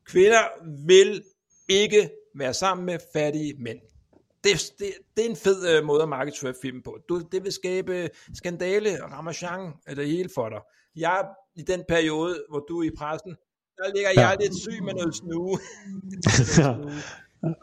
[0.06, 0.40] kvinder
[0.86, 1.22] vil
[1.68, 3.78] ikke være sammen med fattige mænd.
[4.44, 4.86] Det, det,
[5.16, 6.98] det er en fed øh, måde at markedsføre film på.
[7.08, 10.58] Du, det vil skabe skandale, ramachan, eller hele for dig.
[10.96, 11.24] Jeg,
[11.56, 13.30] i den periode, hvor du er i pressen,
[13.78, 14.44] der ligger jeg Ja.
[14.44, 15.58] lidt syg med noget snue.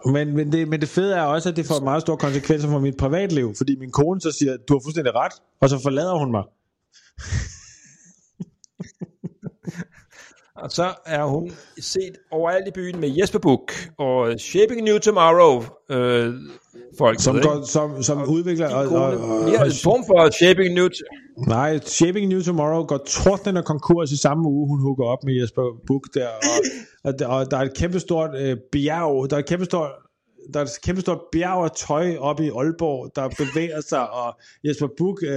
[0.06, 2.80] Men, men, det, men det fede er også, at det får meget store konsekvenser for
[2.80, 6.32] mit privatliv, fordi min kone så siger, du har fuldstændig ret, og så forlader hun
[6.32, 6.44] mig.
[10.64, 15.64] Og så er hun set overalt i byen med Jesper Buch og Shaping New Tomorrow
[15.92, 16.34] øh,
[16.98, 17.22] folk.
[17.22, 18.76] Som, går, som, som udvikler...
[18.76, 20.88] Og, kone, og, og, og, en form for Shaping New
[21.48, 25.34] nej, Shaping New Tomorrow går tordnen og konkurs i samme uge, hun hooker op med
[25.42, 26.60] Jesper Buch der, og,
[27.04, 29.92] og, der- og der er et kæmpestort øh, bjerg, der er et kæmpestort
[30.54, 34.88] der er et kæmpestort bjerg af tøj oppe i Aalborg, der bevæger sig, og Jesper
[34.98, 35.32] Buch øh,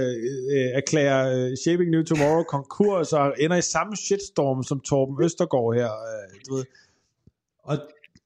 [0.53, 5.75] øh, erklærer øh, Shaping New Tomorrow konkurs, og ender i samme shitstorm som Torben Østergaard
[5.75, 6.65] her, øh, du ved.
[7.63, 7.77] Og,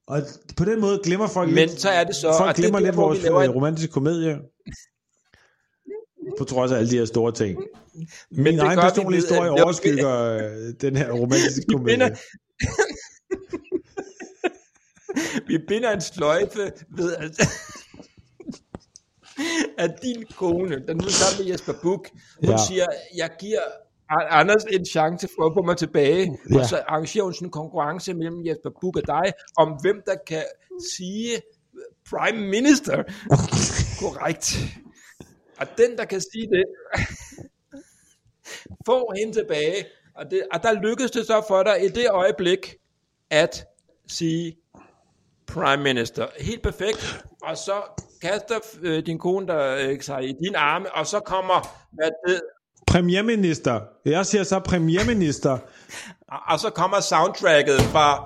[0.06, 0.22] og
[0.56, 2.78] på den måde glemmer folk Men lidt, så er det så, folk at det glemmer
[2.78, 4.38] er der, lidt vores laver øh, romantiske komedie.
[6.38, 7.58] På trods af alle de her store ting.
[8.30, 12.16] Min det egen personlige historie overskygger øh, den her romantiske komedie.
[15.46, 17.40] Vi binder en sløjfe ved, at,
[19.78, 22.10] at din kone, der nu sammen med Jesper Buch,
[22.44, 22.56] hun Ja.
[22.68, 23.60] siger, jeg giver
[24.10, 26.58] Anders en chance for at få mig tilbage, Ja.
[26.58, 30.14] og så arrangerer hun sådan en konkurrence mellem Jesper Buch og dig, om hvem der
[30.26, 30.42] kan
[30.94, 31.42] sige
[32.10, 33.02] Prime Minister
[34.02, 34.58] korrekt.
[35.60, 36.64] Og den, der kan sige det,
[38.86, 39.84] få hende tilbage.
[40.14, 42.74] Og, det, og der lykkedes det så for dig i det øjeblik,
[43.30, 43.64] at
[44.08, 44.56] sige
[45.58, 46.26] Prime Minister.
[46.40, 47.24] Helt perfekt.
[47.42, 47.72] Og så
[48.22, 52.40] kaster øh, din kone der øh, sig i dine arme, og så kommer, hvad det,
[52.86, 53.80] Premierminister.
[54.04, 55.58] Jeg siger så premierminister.
[56.28, 58.16] og, og så kommer soundtracket fra,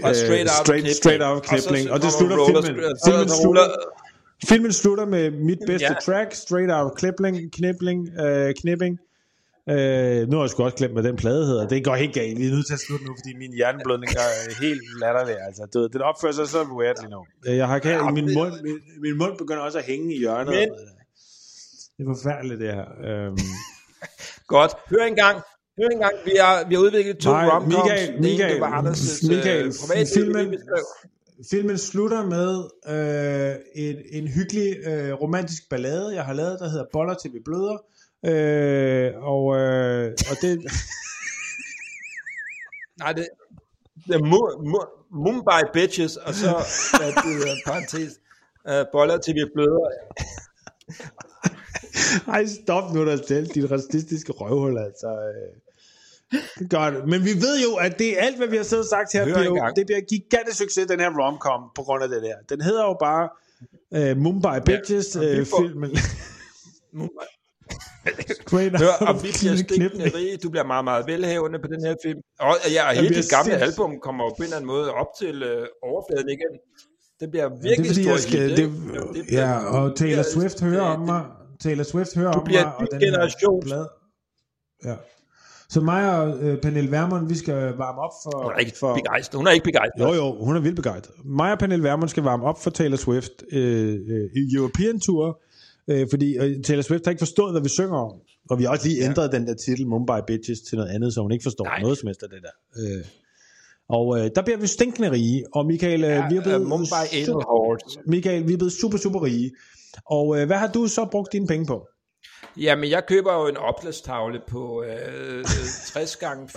[0.00, 0.96] fra Øh, Straight Out Straight- Kipling.
[0.96, 1.90] Straight Outta Kipling.
[1.90, 2.84] Og det kommer slutter roller- filmen.
[2.98, 3.74] så- Filmen så slutter-
[4.48, 5.94] Filmen slutter med mit bedste Ja.
[6.06, 8.98] track, Straight Out Kipling, Knibling, øh, Knipping.
[9.70, 11.68] Øh, nu har jeg sgu også glemt, hvad den plade hedder.
[11.68, 12.38] Det går helt galt.
[12.38, 15.36] Vi er nødt til at slutte nu, fordi min hjerneblødning er helt latterlig.
[15.46, 17.20] Altså, du ved, den opfører sig så weirdly nu.
[17.46, 20.18] Øh, Jeg har kan, Ja, min, mund, min, min mund begynder også at hænge i
[20.18, 20.46] hjørnet.
[20.54, 20.68] Men-
[21.96, 22.86] Det er forfærdeligt, det her.
[23.08, 23.38] Øhm,
[24.54, 24.72] Godt.
[24.90, 25.36] Hør engang.
[25.78, 26.14] Hør engang.
[26.24, 27.74] Vi har, vi har udviklet to Nej, romcoms.
[27.74, 30.58] Michael, Michael, det var Anders' Michael, øh, filmen-
[31.50, 32.52] filmen slutter med
[32.94, 33.54] øh,
[33.84, 37.76] en, en hyggelig øh, romantisk ballade, jeg har lavet, der hedder Boller til vi bløder.
[38.26, 40.62] Øh, og, øh, og det...
[43.02, 43.28] Nej, det,
[44.06, 46.50] det er Mu- Mu- Mumbai Bitches, og så
[46.98, 48.12] hvad det hedder, parentes,
[48.70, 49.90] uh, boller til vi bløder.
[52.34, 55.06] Ej, stop nu dig selv, dit racistiske røvhul, altså.
[55.06, 55.60] Øh.
[56.70, 59.12] Godt, men vi ved jo, at det er alt, hvad vi har siddet og sagt
[59.12, 62.34] her, bliver jo, det bliver gigantisk succes, den her romcom, på grund af det der.
[62.48, 63.28] Den hedder jo bare
[63.90, 65.90] uh, Mumbai Bitches og vi uh, filmen.
[68.42, 70.36] Straight Hør, of vi bliver stikkende rige.
[70.44, 72.18] Du bliver meget, meget velhavende på den her film.
[72.40, 73.70] Og ja, og hele bliver dit gamle sindssygt.
[73.70, 76.52] album kommer på en eller anden måde op til øh, overfladen igen.
[77.20, 78.56] Det bliver Det er virkelig fordi, stor jeg skal, det?
[78.58, 78.68] Det
[79.26, 81.22] bliver- ja, og Taylor det- Swift hører det- om mig.
[81.60, 82.74] Taylor Swift hører om bliver mig.
[82.80, 83.62] ny den her generation.
[83.62, 83.88] plade-
[84.84, 84.94] Ja.
[85.68, 87.54] Så mig og øh, Pernille Vermund, vi skal
[87.84, 88.42] varme op for...
[88.42, 89.36] Hun er ikke for begejstret.
[89.38, 90.00] Hun er ikke begejstret.
[90.08, 91.14] Jo, jo, hun er vildt begejstret.
[91.24, 95.40] Mig og Pernille Vermund skal varme op for Taylor Swift øh, øh, i European Tour,
[95.90, 98.12] øh, fordi øh, Taylor Swift har ikke forstået, hvad vi synger om.
[98.50, 101.20] Og vi har også lige ændret den der titel, Mumbai Bitches, til noget andet, så
[101.20, 101.80] hun ikke forstår Nej.
[101.80, 102.54] noget som helst af det der.
[102.82, 103.04] Øh.
[103.88, 106.66] Og øh, der bliver vi stinkende rige, og Michael, øh, vi er Ja, blevet uh,
[106.68, 108.10] Mumbai super.
[108.10, 109.50] Michael, vi er blevet super, super rige.
[110.06, 111.86] Og øh, hvad har du så brugt dine penge på?
[112.56, 115.44] Jamen, jeg køber jo en opslagstavle på øh, øh,
[115.86, 116.48] 60 gange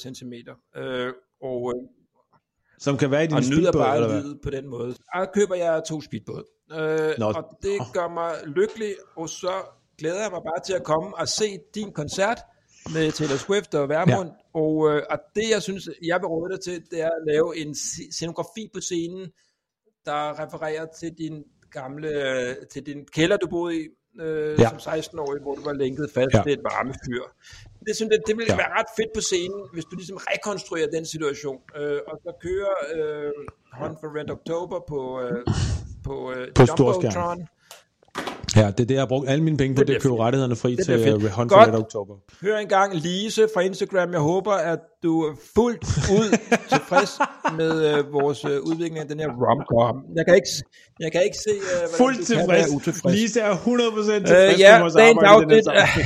[0.18, 0.32] cm.
[0.76, 1.12] Øh,
[1.42, 1.82] og, øh,
[2.78, 4.42] Som kan være i din og speedbåd, eller hvad?
[4.42, 4.94] på den måde.
[5.14, 6.44] Og køber jeg to speedbåd.
[6.72, 7.26] Øh, Nå.
[7.26, 9.52] og det gør mig lykkelig, og så
[9.98, 12.38] glæder jeg mig bare til at komme og se din koncert
[12.94, 14.28] med Taylor Swift og Vermund.
[14.28, 14.60] Ja.
[14.60, 17.56] Og, øh, og det, jeg synes, jeg vil råde dig til, det er at lave
[17.56, 17.74] en
[18.12, 19.26] scenografi på scenen,
[20.04, 21.42] der refererer til din
[21.72, 23.88] gamle, øh, til din kælder, du boede i
[24.20, 24.68] øh, Ja.
[24.68, 26.42] som 16-årig, hvor du var lænket fast Ja.
[26.42, 27.22] til et varmefyr.
[27.86, 28.56] Det synes jeg, det ville ja.
[28.56, 32.74] være ret fedt på scenen, hvis du ligesom rekonstruerer den situation, øh, og så kører
[32.94, 33.32] øh,
[33.80, 35.40] Hunt for Red October på, øh,
[36.04, 37.48] på, øh, På Jumbotron.
[38.56, 39.96] Ja, det er det, jeg har brugt alle mine penge på, det, Det det er
[39.96, 41.30] at bliver købe rettighederne fri Det til uh.
[41.30, 42.14] Hunt for Red October.
[42.42, 44.12] Hør engang Lise fra Instagram.
[44.12, 45.84] Jeg håber, at du er fuldt
[46.18, 46.28] ud
[46.74, 47.18] tilfreds
[47.56, 49.96] med øh, vores øh, udvikling af den her romcom.
[50.16, 50.48] Jeg kan ikke,
[51.00, 52.66] jeg kan ikke se, hvordan Fuldt tilfreds.
[52.66, 53.14] kan utilfreds.
[53.14, 56.04] Lise er 100% tilfreds Øh, ja, med vores arbejde i den her.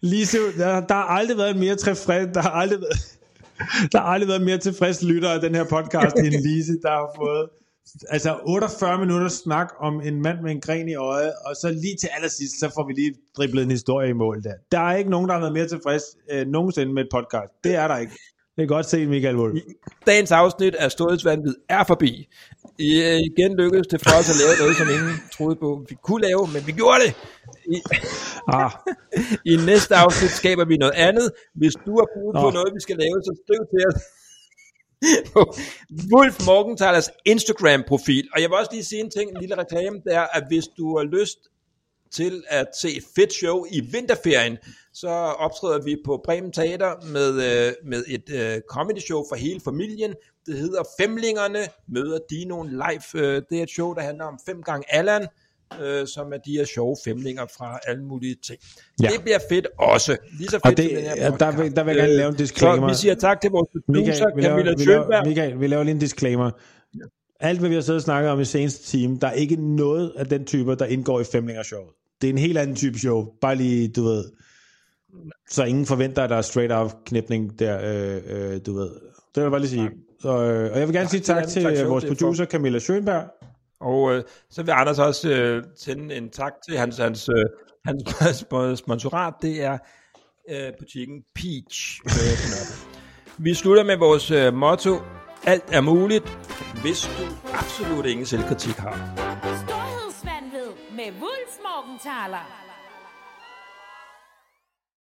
[0.12, 3.17] Lise, der, der har aldrig været mere tilfreds, der har aldrig været,
[3.92, 7.12] der har aldrig været mere tilfreds lytter af den her podcast end Lise, der har
[7.16, 7.48] fået
[8.08, 11.96] altså 48 minutter snak om en mand med en gren i øjet, og så lige
[12.00, 14.54] til allersidst, så får vi lige driblet en historie i mål der.
[14.72, 17.52] Der er ikke nogen, der har været mere tilfreds øh, nogensinde med et podcast.
[17.64, 18.12] Det er der ikke.
[18.58, 19.54] Det er godt set, Michael Wolf.
[20.06, 22.28] Dagens afsnit af Storhedsvandvid er forbi.
[22.78, 25.94] I, øh, igen lykkedes det for os at lave noget, som ingen troede på, vi
[26.02, 27.14] kunne lave, men vi gjorde det.
[27.74, 27.76] I,
[28.48, 28.70] Ah,
[29.52, 31.30] I næste afsnit skaber vi noget andet.
[31.54, 32.50] Hvis du har brug på Nå.
[32.50, 34.00] noget, vi skal lave, så skriv til os
[35.32, 35.40] på
[36.12, 38.28] Wolf Morgenthalers Instagram-profil.
[38.34, 40.66] Og jeg vil også lige sige en ting, en lille reklame, det er, at hvis
[40.78, 41.38] du har lyst
[42.12, 44.58] til at se et fedt show i vinterferien,
[45.00, 45.08] så
[45.44, 50.14] optræder vi på Bremen Teater med, øh, med et øh, comedy show for hele familien.
[50.46, 53.24] Det hedder Femlingerne møder Dinoen live.
[53.24, 55.26] Øh, det er et show, der handler om fem gange Allan,
[55.82, 58.58] øh, som er de her sjove femlinger fra alle mulige ting.
[59.02, 59.08] Ja.
[59.08, 60.16] Det bliver fedt også.
[60.38, 62.18] Lige så fedt og det, som den her der, vil, der vil jeg gerne Øh,
[62.18, 62.88] lave en disclaimer.
[62.88, 65.26] Så vi siger tak til vores producer, Camilla Sjølberg.
[65.26, 66.50] Michael, vi laver lige en disclaimer.
[67.40, 70.12] Alt, hvad vi har siddet og snakket om i seneste time, der er ikke noget
[70.16, 71.82] af den typer, der indgår i Femlinger Show.
[72.20, 73.26] Det er en helt anden type show.
[73.40, 74.24] Bare lige, du ved.
[75.50, 78.22] Så ingen forventer, at der er straight off knipning der, øh,
[78.54, 78.90] øh, du ved.
[78.90, 79.90] Det vil jeg bare lige sige.
[80.20, 82.14] Så, øh, og jeg vil gerne sige det er tak til show, vores det er
[82.14, 83.44] for- producer, Camilla Schönberg.
[83.80, 87.44] Og øh, så vil Anders også øh, sende en tak til hans, hans, øh,
[87.84, 88.02] hans
[88.42, 89.34] sp- sponsorat.
[89.42, 89.78] Det er
[90.50, 92.00] øh, butikken Peach.
[92.04, 94.96] Øh, vi slutter med vores øh, motto.
[95.46, 96.38] Alt er muligt,
[96.82, 98.94] hvis du absolut ingen selvkritik har.
[99.66, 102.67] Storhedsvandved med Wulf Morgenthaler.